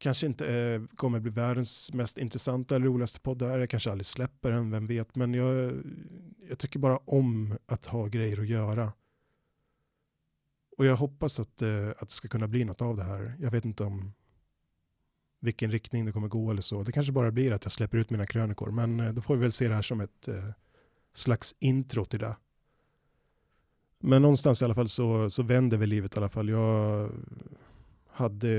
kanske 0.00 0.26
inte 0.26 0.54
eh, 0.54 0.96
kommer 0.96 1.20
bli 1.20 1.30
världens 1.30 1.92
mest 1.92 2.18
intressanta 2.18 2.76
eller 2.76 2.86
roligaste 2.86 3.20
podd 3.20 3.38
där. 3.38 3.58
Jag 3.58 3.70
kanske 3.70 3.90
aldrig 3.90 4.06
släpper 4.06 4.50
den, 4.50 4.70
vem 4.70 4.86
vet. 4.86 5.14
Men 5.14 5.34
jag, 5.34 5.72
jag 6.48 6.58
tycker 6.58 6.78
bara 6.78 6.96
om 6.96 7.58
att 7.66 7.86
ha 7.86 8.06
grejer 8.06 8.40
att 8.40 8.48
göra. 8.48 8.92
och 10.76 10.86
jag 10.86 10.96
hoppas 10.96 11.40
att, 11.40 11.62
eh, 11.62 11.88
att 11.88 12.08
det 12.08 12.14
ska 12.14 12.28
kunna 12.28 12.48
bli 12.48 12.64
något 12.64 12.82
av 12.82 12.96
det 12.96 13.02
här. 13.02 13.36
Jag 13.40 13.50
vet 13.50 13.64
inte 13.64 13.84
om 13.84 14.12
vilken 15.40 15.70
riktning 15.70 16.06
det 16.06 16.12
kommer 16.12 16.28
gå 16.28 16.50
eller 16.50 16.62
så. 16.62 16.82
Det 16.82 16.92
kanske 16.92 17.12
bara 17.12 17.30
blir 17.30 17.52
att 17.52 17.64
jag 17.64 17.72
släpper 17.72 17.98
ut 17.98 18.10
mina 18.10 18.26
krönikor, 18.26 18.70
men 18.70 19.00
eh, 19.00 19.12
då 19.12 19.20
får 19.20 19.36
vi 19.36 19.42
väl 19.42 19.52
se 19.52 19.68
det 19.68 19.74
här 19.74 19.82
som 19.82 20.00
ett 20.00 20.28
eh, 20.28 20.50
slags 21.14 21.54
intro 21.58 22.04
till 22.04 22.20
det. 22.20 22.36
Men 23.98 24.22
någonstans 24.22 24.62
i 24.62 24.64
alla 24.64 24.74
fall 24.74 24.88
så, 24.88 25.30
så 25.30 25.42
vänder 25.42 25.78
väl 25.78 25.88
livet 25.88 26.14
i 26.14 26.18
alla 26.18 26.28
fall. 26.28 26.48
Jag 26.48 27.10
hade 28.20 28.50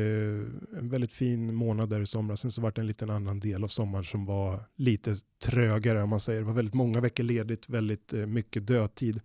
en 0.77 0.89
väldigt 0.89 1.13
fin 1.13 1.55
månad 1.55 1.89
där 1.89 2.01
i 2.01 2.05
somras. 2.05 2.39
Sen 2.39 2.51
så 2.51 2.61
var 2.61 2.71
det 2.71 2.81
en 2.81 2.87
liten 2.87 3.09
annan 3.09 3.39
del 3.39 3.63
av 3.63 3.67
sommaren 3.67 4.05
som 4.05 4.25
var 4.25 4.63
lite 4.75 5.15
trögare 5.43 6.03
om 6.03 6.09
man 6.09 6.19
säger. 6.19 6.39
Det 6.39 6.45
var 6.45 6.53
väldigt 6.53 6.73
många 6.73 7.01
veckor 7.01 7.23
ledigt, 7.23 7.69
väldigt 7.69 8.13
eh, 8.13 8.25
mycket 8.25 8.67
dödtid. 8.67 9.21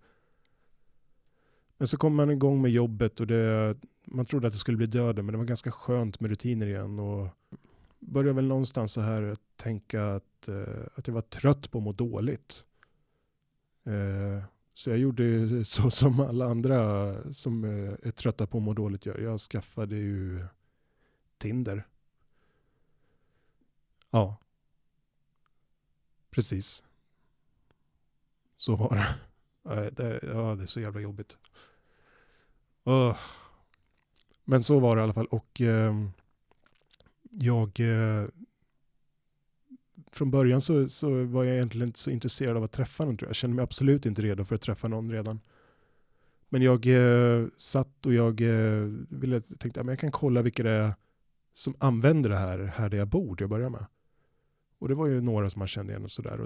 Men 1.77 1.87
så 1.87 1.97
kom 1.97 2.15
man 2.15 2.29
igång 2.29 2.61
med 2.61 2.71
jobbet 2.71 3.19
och 3.19 3.27
det, 3.27 3.75
man 4.05 4.25
trodde 4.25 4.47
att 4.47 4.53
det 4.53 4.59
skulle 4.59 4.77
bli 4.77 4.87
döden 4.87 5.25
men 5.25 5.33
det 5.33 5.37
var 5.37 5.45
ganska 5.45 5.71
skönt 5.71 6.19
med 6.19 6.29
rutiner 6.29 6.67
igen. 6.67 6.99
Och 6.99 7.27
började 7.99 8.33
väl 8.33 8.47
någonstans 8.47 8.93
så 8.93 9.01
här 9.01 9.35
tänka 9.55 10.15
att, 10.15 10.47
eh, 10.47 10.85
att 10.95 11.07
jag 11.07 11.13
var 11.13 11.21
trött 11.21 11.71
på 11.71 11.77
att 11.77 11.83
må 11.83 11.91
dåligt. 11.91 12.65
Eh, 13.85 14.43
så 14.77 14.89
jag 14.89 14.99
gjorde 14.99 15.65
så 15.65 15.91
som 15.91 16.19
alla 16.19 16.45
andra 16.45 17.13
som 17.33 17.63
eh, 17.63 17.93
är 18.03 18.11
trötta 18.11 18.47
på 18.47 18.57
att 18.57 18.63
må 18.63 18.73
dåligt 18.73 19.05
gör. 19.05 19.19
Jag 19.19 19.39
skaffade 19.39 19.95
ju 19.95 20.45
Tinder. 21.37 21.87
Ja. 24.09 24.37
Precis. 26.29 26.83
Så 28.55 28.75
var 28.75 28.95
det. 28.95 29.15
Ja, 30.23 30.55
det 30.55 30.63
är 30.63 30.65
så 30.65 30.79
jävla 30.79 30.99
jobbigt. 30.99 31.37
Men 34.43 34.63
så 34.63 34.79
var 34.79 34.95
det 34.95 34.99
i 34.99 35.03
alla 35.03 35.13
fall. 35.13 35.27
Och 35.27 35.61
ehm, 35.61 36.11
jag 37.31 37.79
eh, 37.79 38.27
från 40.11 40.31
början 40.31 40.61
så, 40.61 40.87
så 40.87 41.23
var 41.23 41.43
jag 41.43 41.55
egentligen 41.55 41.87
inte 41.87 41.99
så 41.99 42.09
intresserad 42.09 42.57
av 42.57 42.63
att 42.63 42.71
träffa 42.71 43.05
någon. 43.05 43.17
tror 43.17 43.27
Jag 43.27 43.29
Jag 43.29 43.35
kände 43.35 43.55
mig 43.55 43.63
absolut 43.63 44.05
inte 44.05 44.21
redo 44.21 44.45
för 44.45 44.55
att 44.55 44.61
träffa 44.61 44.87
någon 44.87 45.11
redan. 45.11 45.39
Men 46.49 46.61
jag 46.61 46.87
eh, 46.87 47.47
satt 47.57 48.05
och 48.05 48.13
jag 48.13 48.41
eh, 48.41 48.83
ville, 49.09 49.41
tänkte 49.41 49.81
att 49.81 49.87
jag 49.87 49.99
kan 49.99 50.11
kolla 50.11 50.41
vilka 50.41 50.63
det 50.63 50.69
är 50.69 50.93
som 51.53 51.75
använder 51.79 52.29
det 52.29 52.37
här, 52.37 52.59
här 52.59 52.89
där 52.89 52.97
jag 52.97 53.07
bor 53.07 53.35
till 53.35 53.43
att 53.43 53.49
börja 53.49 53.69
med. 53.69 53.85
Och 54.79 54.87
det 54.87 54.95
var 54.95 55.07
ju 55.07 55.21
några 55.21 55.49
som 55.49 55.59
man 55.59 55.67
kände 55.67 55.91
igen 55.91 56.03
och 56.03 56.11
sådär. 56.11 56.37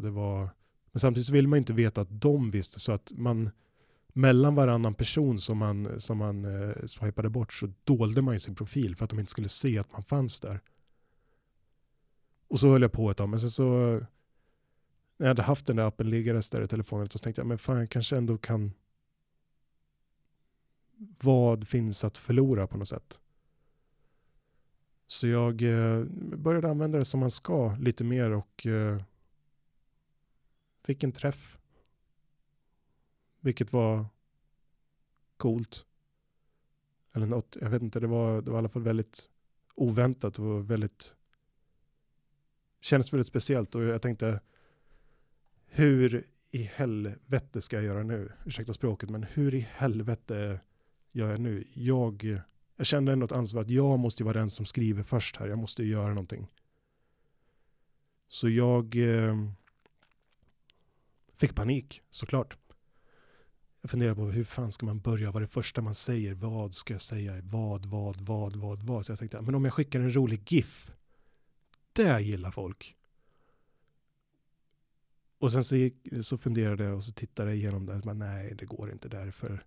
men 0.91 0.99
samtidigt 0.99 1.27
så 1.27 1.33
vill 1.33 1.47
man 1.47 1.57
inte 1.57 1.73
veta 1.73 2.01
att 2.01 2.21
de 2.21 2.49
visste 2.49 2.79
så 2.79 2.91
att 2.91 3.11
man 3.15 3.49
mellan 4.13 4.55
varannan 4.55 4.93
person 4.93 5.39
som 5.39 5.57
man, 5.57 6.01
som 6.01 6.17
man 6.17 6.45
eh, 6.45 6.85
swipade 6.85 7.29
bort 7.29 7.53
så 7.53 7.73
dolde 7.83 8.21
man 8.21 8.33
ju 8.33 8.39
sin 8.39 8.55
profil 8.55 8.95
för 8.95 9.05
att 9.05 9.09
de 9.09 9.19
inte 9.19 9.31
skulle 9.31 9.49
se 9.49 9.79
att 9.79 9.91
man 9.91 10.03
fanns 10.03 10.39
där. 10.39 10.59
Och 12.51 12.59
så 12.59 12.69
höll 12.69 12.81
jag 12.81 12.91
på 12.91 13.11
ett 13.11 13.17
tag, 13.17 13.29
men 13.29 13.39
sen 13.39 13.51
så 13.51 13.63
när 15.17 15.27
jag 15.27 15.27
hade 15.27 15.41
haft 15.41 15.65
den 15.65 15.75
där 15.75 15.83
appen 15.83 16.09
liggandes 16.09 16.49
där 16.49 16.61
i 16.61 16.67
telefonen 16.67 17.09
så 17.09 17.19
tänkte 17.19 17.41
jag, 17.41 17.47
men 17.47 17.57
fan 17.57 17.77
jag 17.77 17.89
kanske 17.89 18.17
ändå 18.17 18.37
kan 18.37 18.73
vad 21.23 21.67
finns 21.67 22.03
att 22.03 22.17
förlora 22.17 22.67
på 22.67 22.77
något 22.77 22.87
sätt? 22.87 23.19
Så 25.07 25.27
jag 25.27 25.61
eh, 25.61 26.03
började 26.37 26.69
använda 26.69 26.97
det 26.97 27.05
som 27.05 27.19
man 27.19 27.31
ska 27.31 27.75
lite 27.75 28.03
mer 28.03 28.31
och 28.31 28.65
eh, 28.65 29.01
fick 30.79 31.03
en 31.03 31.11
träff. 31.11 31.57
Vilket 33.39 33.73
var 33.73 34.05
coolt. 35.37 35.85
Eller 37.13 37.27
något, 37.27 37.57
jag 37.61 37.69
vet 37.69 37.81
inte, 37.81 37.99
det 37.99 38.07
var, 38.07 38.41
det 38.41 38.51
var 38.51 38.57
i 38.57 38.59
alla 38.59 38.69
fall 38.69 38.83
väldigt 38.83 39.29
oväntat 39.75 40.39
och 40.39 40.71
väldigt 40.71 41.15
kändes 42.81 43.13
väldigt 43.13 43.27
speciellt 43.27 43.75
och 43.75 43.83
jag 43.83 44.01
tänkte 44.01 44.39
hur 45.65 46.27
i 46.51 46.63
helvete 46.63 47.61
ska 47.61 47.75
jag 47.75 47.85
göra 47.85 48.03
nu? 48.03 48.31
Ursäkta 48.45 48.73
språket, 48.73 49.09
men 49.09 49.23
hur 49.23 49.53
i 49.53 49.67
helvete 49.71 50.59
gör 51.11 51.31
jag 51.31 51.39
nu? 51.39 51.67
Jag, 51.73 52.41
jag 52.75 52.85
kände 52.85 53.11
ändå 53.11 53.25
ett 53.25 53.31
ansvar 53.31 53.61
att 53.61 53.69
jag 53.69 53.99
måste 53.99 54.23
vara 54.23 54.39
den 54.39 54.49
som 54.49 54.65
skriver 54.65 55.03
först 55.03 55.35
här. 55.35 55.47
Jag 55.47 55.57
måste 55.57 55.83
göra 55.83 56.07
någonting. 56.07 56.47
Så 58.27 58.49
jag 58.49 58.95
eh, 58.95 59.35
fick 61.33 61.55
panik, 61.55 62.01
såklart. 62.09 62.57
Jag 63.81 63.91
funderar 63.91 64.15
på 64.15 64.25
hur 64.25 64.43
fan 64.43 64.71
ska 64.71 64.85
man 64.85 64.99
börja? 64.99 65.31
Vad 65.31 65.43
är 65.43 65.47
det 65.47 65.53
första 65.53 65.81
man 65.81 65.95
säger? 65.95 66.33
Vad 66.33 66.73
ska 66.73 66.93
jag 66.93 67.01
säga? 67.01 67.41
Vad, 67.43 67.85
vad, 67.85 68.21
vad, 68.21 68.55
vad, 68.55 68.83
vad? 68.83 69.05
Så 69.05 69.11
jag 69.11 69.19
tänkte, 69.19 69.41
men 69.41 69.55
om 69.55 69.65
jag 69.65 69.73
skickar 69.73 69.99
en 69.99 70.15
rolig 70.15 70.51
GIF 70.51 70.91
det 71.93 72.21
gillar 72.21 72.51
folk. 72.51 72.95
Och 75.41 75.51
sen 75.51 75.63
så, 75.63 75.75
gick, 75.75 76.07
så 76.21 76.37
funderade 76.37 76.83
jag 76.83 76.95
och 76.95 77.03
så 77.03 77.11
tittade 77.11 77.49
jag 77.49 77.57
igenom 77.57 77.85
det. 77.85 78.01
Men 78.05 78.19
nej, 78.19 78.55
det 78.55 78.65
går 78.65 78.91
inte 78.91 79.09
därför. 79.09 79.65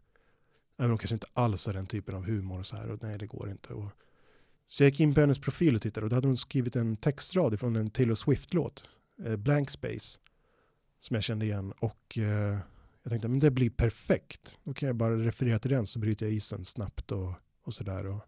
Även 0.76 0.90
om 0.90 0.96
de 0.96 0.98
kanske 0.98 1.14
inte 1.14 1.26
alls 1.32 1.66
har 1.66 1.72
den 1.72 1.86
typen 1.86 2.14
av 2.14 2.26
humor 2.26 2.58
och 2.58 2.66
så 2.66 2.76
här. 2.76 2.90
Och 2.90 3.02
nej, 3.02 3.18
det 3.18 3.26
går 3.26 3.50
inte. 3.50 3.72
Och, 3.72 3.90
så 4.66 4.82
jag 4.82 4.90
gick 4.90 5.00
in 5.00 5.14
på 5.14 5.20
hennes 5.20 5.38
profil 5.38 5.76
och 5.76 5.82
tittade 5.82 6.04
och 6.04 6.10
då 6.10 6.16
hade 6.16 6.26
hon 6.28 6.36
skrivit 6.36 6.76
en 6.76 6.96
textrad 6.96 7.60
från 7.60 7.76
en 7.76 7.90
Taylor 7.90 8.14
Swift-låt. 8.14 8.88
Eh, 9.24 9.36
Blank 9.36 9.70
Space. 9.70 10.18
Som 11.00 11.14
jag 11.14 11.24
kände 11.24 11.44
igen. 11.44 11.72
Och 11.72 12.18
eh, 12.18 12.58
jag 13.02 13.10
tänkte, 13.10 13.28
men 13.28 13.38
det 13.40 13.50
blir 13.50 13.70
perfekt. 13.70 14.58
Då 14.64 14.74
kan 14.74 14.86
jag 14.86 14.96
bara 14.96 15.18
referera 15.18 15.58
till 15.58 15.70
den 15.70 15.86
så 15.86 15.98
bryter 15.98 16.26
jag 16.26 16.34
isen 16.34 16.64
snabbt 16.64 17.12
och, 17.12 17.32
och 17.62 17.74
sådär. 17.74 18.20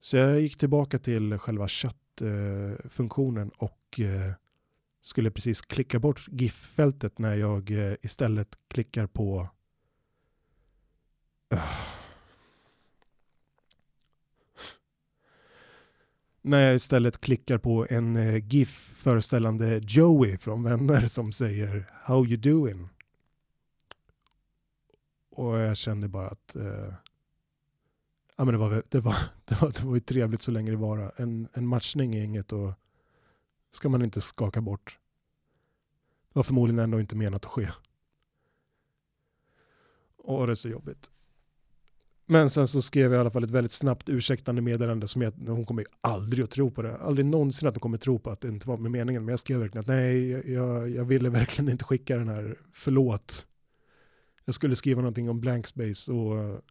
Så 0.00 0.16
jag 0.16 0.40
gick 0.40 0.58
tillbaka 0.58 0.98
till 0.98 1.38
själva 1.38 1.68
chatten 1.68 2.03
Eh, 2.22 2.88
funktionen 2.88 3.48
och 3.48 4.00
eh, 4.00 4.32
skulle 5.02 5.30
precis 5.30 5.60
klicka 5.60 5.98
bort 5.98 6.26
GIF-fältet 6.30 7.18
när 7.18 7.34
jag 7.34 7.70
eh, 7.70 7.94
istället 8.02 8.58
klickar 8.68 9.06
på 9.06 9.48
öh, 11.50 11.94
när 16.42 16.60
jag 16.66 16.74
istället 16.74 17.20
klickar 17.20 17.58
på 17.58 17.86
en 17.90 18.40
GIF 18.48 18.92
föreställande 18.96 19.80
Joey 19.82 20.36
från 20.36 20.62
Vänner 20.62 21.08
som 21.08 21.32
säger 21.32 21.90
How 22.02 22.26
you 22.26 22.36
doing? 22.36 22.88
Och 25.30 25.58
jag 25.58 25.76
kände 25.76 26.08
bara 26.08 26.28
att 26.28 26.56
eh, 26.56 26.94
ja, 28.36 28.44
men 28.44 28.54
det, 28.54 28.58
var, 28.58 28.82
det, 28.88 29.00
var, 29.00 29.16
det, 29.44 29.60
var, 29.62 29.70
det 29.70 29.84
var 29.84 29.94
ju 29.94 30.00
trevligt 30.00 30.42
så 30.42 30.50
länge 30.50 30.70
det 30.70 30.76
var. 30.76 31.12
En, 31.16 31.48
en 31.52 31.66
matchning 31.66 32.14
är 32.14 32.24
inget 32.24 32.52
och 32.52 32.72
ska 33.72 33.88
man 33.88 34.02
inte 34.02 34.20
skaka 34.20 34.60
bort. 34.60 34.98
Det 36.28 36.38
var 36.38 36.42
förmodligen 36.42 36.78
ändå 36.78 37.00
inte 37.00 37.16
menat 37.16 37.44
att 37.44 37.50
ske. 37.50 37.70
Och 40.16 40.46
det 40.46 40.52
är 40.52 40.54
så 40.54 40.68
jobbigt. 40.68 41.10
Men 42.26 42.50
sen 42.50 42.68
så 42.68 42.82
skrev 42.82 43.12
jag 43.12 43.18
i 43.18 43.20
alla 43.20 43.30
fall 43.30 43.44
ett 43.44 43.50
väldigt 43.50 43.72
snabbt 43.72 44.08
ursäktande 44.08 44.62
meddelande 44.62 45.08
som 45.08 45.22
jag, 45.22 45.32
hon 45.46 45.64
kommer 45.64 45.84
aldrig 46.00 46.44
att 46.44 46.50
tro 46.50 46.70
på 46.70 46.82
det. 46.82 46.96
Aldrig 46.96 47.26
någonsin 47.26 47.68
att 47.68 47.74
hon 47.74 47.80
kommer 47.80 47.98
tro 47.98 48.18
på 48.18 48.30
att 48.30 48.40
det 48.40 48.48
inte 48.48 48.68
var 48.68 48.76
med 48.76 48.90
meningen. 48.90 49.24
Men 49.24 49.32
jag 49.32 49.40
skrev 49.40 49.58
verkligen 49.58 49.80
att 49.80 49.86
nej, 49.86 50.30
jag, 50.52 50.90
jag 50.90 51.04
ville 51.04 51.30
verkligen 51.30 51.70
inte 51.70 51.84
skicka 51.84 52.16
den 52.16 52.28
här 52.28 52.58
förlåt. 52.72 53.46
Jag 54.44 54.54
skulle 54.54 54.76
skriva 54.76 55.00
någonting 55.00 55.30
om 55.30 55.40
blank 55.40 55.66
space 55.66 56.12
och 56.12 56.64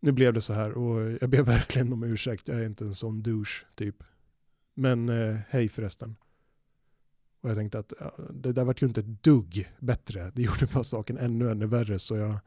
nu 0.00 0.12
blev 0.12 0.32
det 0.32 0.40
så 0.40 0.52
här 0.52 0.72
och 0.72 1.12
jag 1.20 1.30
ber 1.30 1.42
verkligen 1.56 1.92
om 1.92 2.02
ursäkt. 2.02 2.48
Jag 2.48 2.60
är 2.60 2.66
inte 2.66 2.84
en 2.84 2.94
sån 2.94 3.22
douche 3.22 3.64
typ. 3.74 4.02
Men 4.74 5.08
eh, 5.08 5.36
hej 5.48 5.68
förresten. 5.68 6.16
Och 7.40 7.50
jag 7.50 7.56
tänkte 7.56 7.78
att 7.78 7.92
ja, 8.00 8.14
det 8.30 8.52
där 8.52 8.64
vart 8.64 8.82
ju 8.82 8.86
inte 8.86 9.00
ett 9.00 9.22
dugg 9.22 9.72
bättre. 9.78 10.30
Det 10.34 10.42
gjorde 10.42 10.66
bara 10.66 10.84
saken 10.84 11.18
ännu, 11.18 11.50
ännu 11.50 11.66
värre. 11.66 11.98
Så 11.98 12.16
jag, 12.16 12.38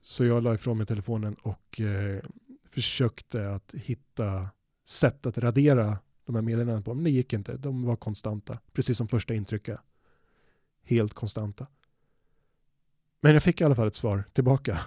så 0.00 0.24
jag 0.24 0.42
la 0.42 0.54
ifrån 0.54 0.78
mig 0.78 0.86
telefonen 0.86 1.34
och 1.34 1.80
eh, 1.80 2.22
försökte 2.64 3.50
att 3.50 3.74
hitta 3.74 4.48
sätt 4.84 5.26
att 5.26 5.38
radera 5.38 5.98
de 6.24 6.34
här 6.34 6.42
meddelandena 6.42 6.82
på. 6.82 6.94
Men 6.94 7.04
det 7.04 7.10
gick 7.10 7.32
inte. 7.32 7.56
De 7.56 7.82
var 7.82 7.96
konstanta. 7.96 8.58
Precis 8.72 8.98
som 8.98 9.08
första 9.08 9.34
intrycket. 9.34 9.80
Helt 10.82 11.14
konstanta. 11.14 11.66
Men 13.20 13.32
jag 13.34 13.42
fick 13.42 13.60
i 13.60 13.64
alla 13.64 13.74
fall 13.74 13.86
ett 13.86 13.94
svar 13.94 14.24
tillbaka. 14.32 14.80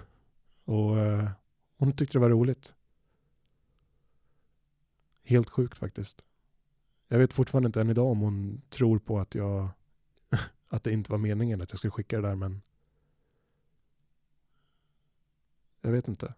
Och 0.68 0.98
eh, 0.98 1.30
hon 1.76 1.92
tyckte 1.92 2.18
det 2.18 2.22
var 2.22 2.30
roligt. 2.30 2.74
Helt 5.22 5.50
sjukt 5.50 5.78
faktiskt. 5.78 6.26
Jag 7.08 7.18
vet 7.18 7.32
fortfarande 7.32 7.66
inte 7.66 7.80
än 7.80 7.90
idag 7.90 8.06
om 8.06 8.20
hon 8.20 8.62
tror 8.68 8.98
på 8.98 9.18
att 9.18 9.34
jag 9.34 9.68
att 10.68 10.84
det 10.84 10.92
inte 10.92 11.10
var 11.10 11.18
meningen 11.18 11.60
att 11.60 11.70
jag 11.70 11.78
skulle 11.78 11.90
skicka 11.90 12.20
det 12.20 12.28
där 12.28 12.34
men 12.34 12.62
jag 15.80 15.90
vet 15.90 16.08
inte. 16.08 16.34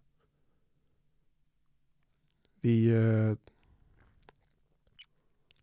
Vi 2.61 2.90
eh, 2.90 3.35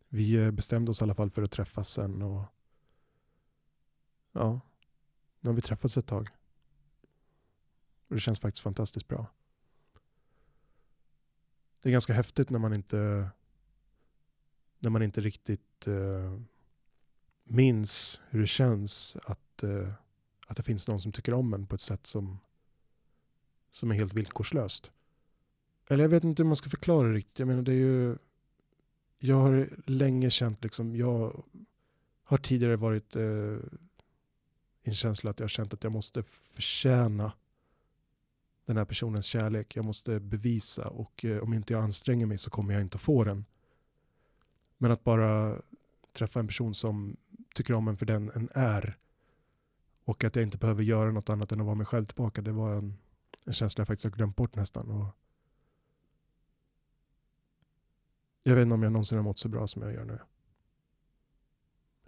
vi 0.08 0.34
eh, 0.34 0.50
bestämde 0.50 0.90
oss 0.90 1.00
i 1.00 1.04
alla 1.04 1.14
fall 1.14 1.30
för 1.30 1.42
att 1.42 1.50
träffas 1.50 1.88
sen 1.88 2.22
och 2.22 2.44
ja, 4.32 4.60
nu 5.40 5.50
har 5.50 5.54
vi 5.54 5.62
träffats 5.62 5.96
ett 5.96 6.06
tag. 6.06 6.37
Och 8.08 8.14
det 8.14 8.20
känns 8.20 8.40
faktiskt 8.40 8.62
fantastiskt 8.62 9.08
bra. 9.08 9.26
Det 11.80 11.88
är 11.88 11.92
ganska 11.92 12.12
häftigt 12.12 12.50
när 12.50 12.58
man 12.58 12.74
inte, 12.74 13.30
när 14.78 14.90
man 14.90 15.02
inte 15.02 15.20
riktigt 15.20 15.88
uh, 15.88 16.40
minns 17.44 18.20
hur 18.28 18.40
det 18.40 18.46
känns 18.46 19.16
att, 19.24 19.64
uh, 19.64 19.92
att 20.46 20.56
det 20.56 20.62
finns 20.62 20.88
någon 20.88 21.00
som 21.00 21.12
tycker 21.12 21.34
om 21.34 21.54
en 21.54 21.66
på 21.66 21.74
ett 21.74 21.80
sätt 21.80 22.06
som, 22.06 22.38
som 23.70 23.90
är 23.90 23.94
helt 23.94 24.12
villkorslöst. 24.12 24.90
Eller 25.88 26.04
jag 26.04 26.08
vet 26.08 26.24
inte 26.24 26.42
hur 26.42 26.48
man 26.48 26.56
ska 26.56 26.70
förklara 26.70 27.08
det 27.08 27.14
riktigt. 27.14 27.38
Jag 27.38 27.48
menar 27.48 27.62
det 27.62 27.72
är 27.72 27.76
ju, 27.76 28.16
jag 29.18 29.36
har 29.36 29.68
länge 29.86 30.30
känt 30.30 30.64
liksom, 30.64 30.96
jag 30.96 31.44
har 32.22 32.38
tidigare 32.38 32.76
varit 32.76 33.16
uh, 33.16 33.58
en 34.82 34.94
känsla 34.94 35.30
att 35.30 35.40
jag 35.40 35.44
har 35.44 35.48
känt 35.48 35.74
att 35.74 35.84
jag 35.84 35.92
måste 35.92 36.22
förtjäna 36.22 37.32
den 38.68 38.76
här 38.76 38.84
personens 38.84 39.26
kärlek. 39.26 39.76
Jag 39.76 39.84
måste 39.84 40.20
bevisa 40.20 40.88
och 40.88 41.24
eh, 41.24 41.38
om 41.38 41.54
inte 41.54 41.72
jag 41.72 41.82
anstränger 41.82 42.26
mig 42.26 42.38
så 42.38 42.50
kommer 42.50 42.74
jag 42.74 42.82
inte 42.82 42.94
att 42.94 43.02
få 43.02 43.24
den. 43.24 43.44
Men 44.78 44.90
att 44.90 45.04
bara 45.04 45.62
träffa 46.12 46.40
en 46.40 46.46
person 46.46 46.74
som 46.74 47.16
tycker 47.54 47.74
om 47.74 47.88
en 47.88 47.96
för 47.96 48.06
den 48.06 48.30
en 48.34 48.48
är 48.54 48.98
och 50.04 50.24
att 50.24 50.36
jag 50.36 50.42
inte 50.42 50.58
behöver 50.58 50.82
göra 50.82 51.12
något 51.12 51.30
annat 51.30 51.52
än 51.52 51.60
att 51.60 51.66
vara 51.66 51.74
mig 51.74 51.86
själv 51.86 52.06
tillbaka. 52.06 52.42
Det 52.42 52.52
var 52.52 52.72
en, 52.72 52.98
en 53.44 53.52
känsla 53.52 53.80
jag 53.80 53.86
faktiskt 53.88 54.04
har 54.04 54.16
glömt 54.16 54.36
bort 54.36 54.54
nästan. 54.54 54.90
Och 54.90 55.16
jag 58.42 58.54
vet 58.54 58.62
inte 58.62 58.74
om 58.74 58.82
jag 58.82 58.92
någonsin 58.92 59.18
har 59.18 59.22
mått 59.22 59.38
så 59.38 59.48
bra 59.48 59.66
som 59.66 59.82
jag 59.82 59.92
gör 59.92 60.04
nu. 60.04 60.18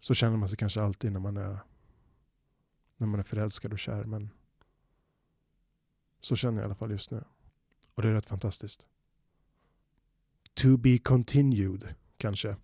Så 0.00 0.14
känner 0.14 0.36
man 0.36 0.48
sig 0.48 0.58
kanske 0.58 0.82
alltid 0.82 1.12
när 1.12 1.20
man 1.20 1.36
är, 1.36 1.58
när 2.96 3.06
man 3.06 3.20
är 3.20 3.24
förälskad 3.24 3.72
och 3.72 3.78
kär. 3.78 4.04
Men 4.04 4.30
så 6.20 6.36
känner 6.36 6.56
jag 6.56 6.62
i 6.62 6.64
alla 6.64 6.74
fall 6.74 6.90
just 6.90 7.10
nu. 7.10 7.24
Och 7.94 8.02
det 8.02 8.08
är 8.08 8.12
rätt 8.12 8.26
fantastiskt. 8.26 8.86
To 10.54 10.76
be 10.76 10.98
continued, 10.98 11.94
kanske. 12.16 12.56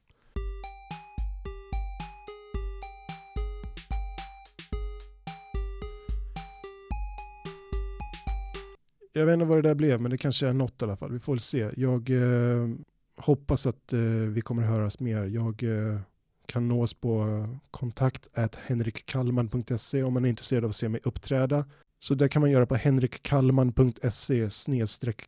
Jag 9.12 9.26
vet 9.26 9.32
inte 9.32 9.44
vad 9.44 9.58
det 9.58 9.68
där 9.68 9.74
blev, 9.74 10.00
men 10.00 10.10
det 10.10 10.18
kanske 10.18 10.48
är 10.48 10.52
något 10.52 10.82
i 10.82 10.84
alla 10.84 10.96
fall. 10.96 11.12
Vi 11.12 11.18
får 11.18 11.32
väl 11.32 11.40
se. 11.40 11.70
Jag 11.76 12.10
eh, 12.10 12.68
hoppas 13.16 13.66
att 13.66 13.92
eh, 13.92 14.00
vi 14.00 14.40
kommer 14.40 14.62
höras 14.62 15.00
mer. 15.00 15.24
Jag 15.24 15.62
eh, 15.62 16.00
kan 16.46 16.68
nås 16.68 16.94
på 16.94 17.48
kontakt 17.70 18.28
henrikkalman.se 18.56 20.02
om 20.02 20.14
man 20.14 20.24
är 20.24 20.28
intresserad 20.28 20.64
av 20.64 20.70
att 20.70 20.76
se 20.76 20.88
mig 20.88 21.00
uppträda. 21.04 21.64
Så 21.98 22.14
det 22.14 22.28
kan 22.28 22.40
man 22.40 22.50
göra 22.50 22.66
på 22.66 22.74
henrikkallman.se 22.74 24.48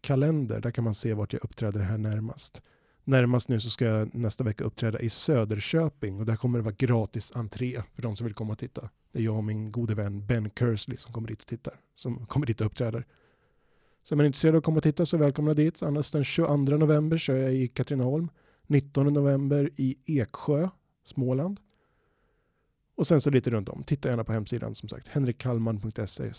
kalender. 0.01 0.61
Där 0.61 0.71
kan 0.71 0.85
man 0.85 0.95
se 0.95 1.15
vart 1.15 1.33
jag 1.33 1.45
uppträder 1.45 1.81
här 1.81 1.99
närmast. 1.99 2.63
Närmast 3.05 3.49
nu 3.49 3.61
så 3.61 3.71
ska 3.71 3.85
jag 3.85 4.15
nästa 4.15 4.45
vecka 4.45 4.65
uppträda 4.65 5.01
i 5.01 5.11
Söderköping 5.11 6.21
och 6.21 6.27
där 6.27 6.37
kommer 6.37 6.59
det 6.59 6.65
vara 6.65 6.75
gratis 6.79 7.33
entré 7.35 7.83
för 7.95 8.03
de 8.03 8.17
som 8.17 8.25
vill 8.25 8.35
komma 8.35 8.53
och 8.53 8.59
titta. 8.59 8.89
Det 9.13 9.19
är 9.19 9.23
jag 9.23 9.37
och 9.37 9.45
min 9.45 9.73
gode 9.73 9.95
vän 9.95 10.27
Ben 10.27 10.51
Kersley 10.59 10.97
som 10.97 11.13
kommer 11.13 11.29
dit 11.29 11.41
och 11.41 11.47
tittar, 11.47 11.75
som 11.95 12.27
kommer 12.27 12.47
dit 12.47 12.61
och 12.61 12.67
uppträder. 12.67 13.05
Så 14.03 14.15
om 14.15 14.17
man 14.17 14.25
är 14.25 14.27
intresserad 14.27 14.55
av 14.55 14.59
att 14.59 14.65
komma 14.65 14.77
och 14.77 14.83
titta 14.83 15.07
så 15.07 15.17
välkomna 15.17 15.55
dit. 15.55 15.83
Annars 15.83 16.11
den 16.11 16.25
22 16.25 16.57
november 16.57 17.19
så 17.19 17.33
är 17.33 17.37
jag 17.37 17.55
i 17.55 17.69
Katrineholm. 17.69 18.29
19 18.67 19.07
november 19.07 19.71
i 19.77 19.97
Eksjö, 20.07 20.69
Småland. 21.05 21.61
Och 22.99 23.07
sen 23.07 23.21
så 23.21 23.31
lite 23.31 23.51
runt 23.51 23.69
om. 23.69 23.83
Titta 23.83 24.09
gärna 24.09 24.25
på 24.25 24.33
hemsidan 24.33 24.75
som 24.75 24.89
sagt. 24.89 25.09
henrikkallman.se 25.09 26.33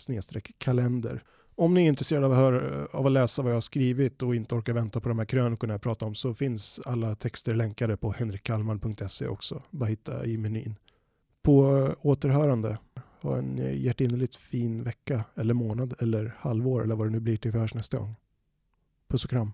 kalender. 0.58 1.22
Om 1.54 1.74
ni 1.74 1.84
är 1.84 1.88
intresserade 1.88 2.26
av 2.26 2.32
att, 2.32 2.38
höra, 2.38 2.86
av 2.92 3.06
att 3.06 3.12
läsa 3.12 3.42
vad 3.42 3.52
jag 3.52 3.56
har 3.56 3.60
skrivit 3.60 4.22
och 4.22 4.34
inte 4.34 4.54
orkar 4.54 4.72
vänta 4.72 5.00
på 5.00 5.08
de 5.08 5.18
här 5.18 5.26
krönikorna 5.26 5.74
jag 5.74 5.82
pratar 5.82 6.06
om 6.06 6.14
så 6.14 6.34
finns 6.34 6.80
alla 6.84 7.14
texter 7.14 7.54
länkade 7.54 7.96
på 7.96 8.12
henrikkallman.se 8.12 9.26
också. 9.26 9.62
Bara 9.70 9.86
hitta 9.86 10.26
i 10.26 10.38
menyn. 10.38 10.76
På 11.42 11.76
eh, 11.76 12.06
återhörande. 12.06 12.78
Ha 13.22 13.36
en 13.36 13.58
eh, 13.58 13.80
hjärtinnerligt 13.80 14.36
fin 14.36 14.82
vecka 14.82 15.24
eller 15.34 15.54
månad 15.54 15.94
eller 15.98 16.34
halvår 16.38 16.82
eller 16.82 16.94
vad 16.94 17.06
det 17.06 17.10
nu 17.10 17.20
blir 17.20 17.36
till 17.36 17.50
vi 17.50 17.58
hörs 17.58 17.74
nästa 17.74 17.98
gång. 17.98 18.14
Puss 19.08 19.24
och 19.24 19.30
kram. 19.30 19.52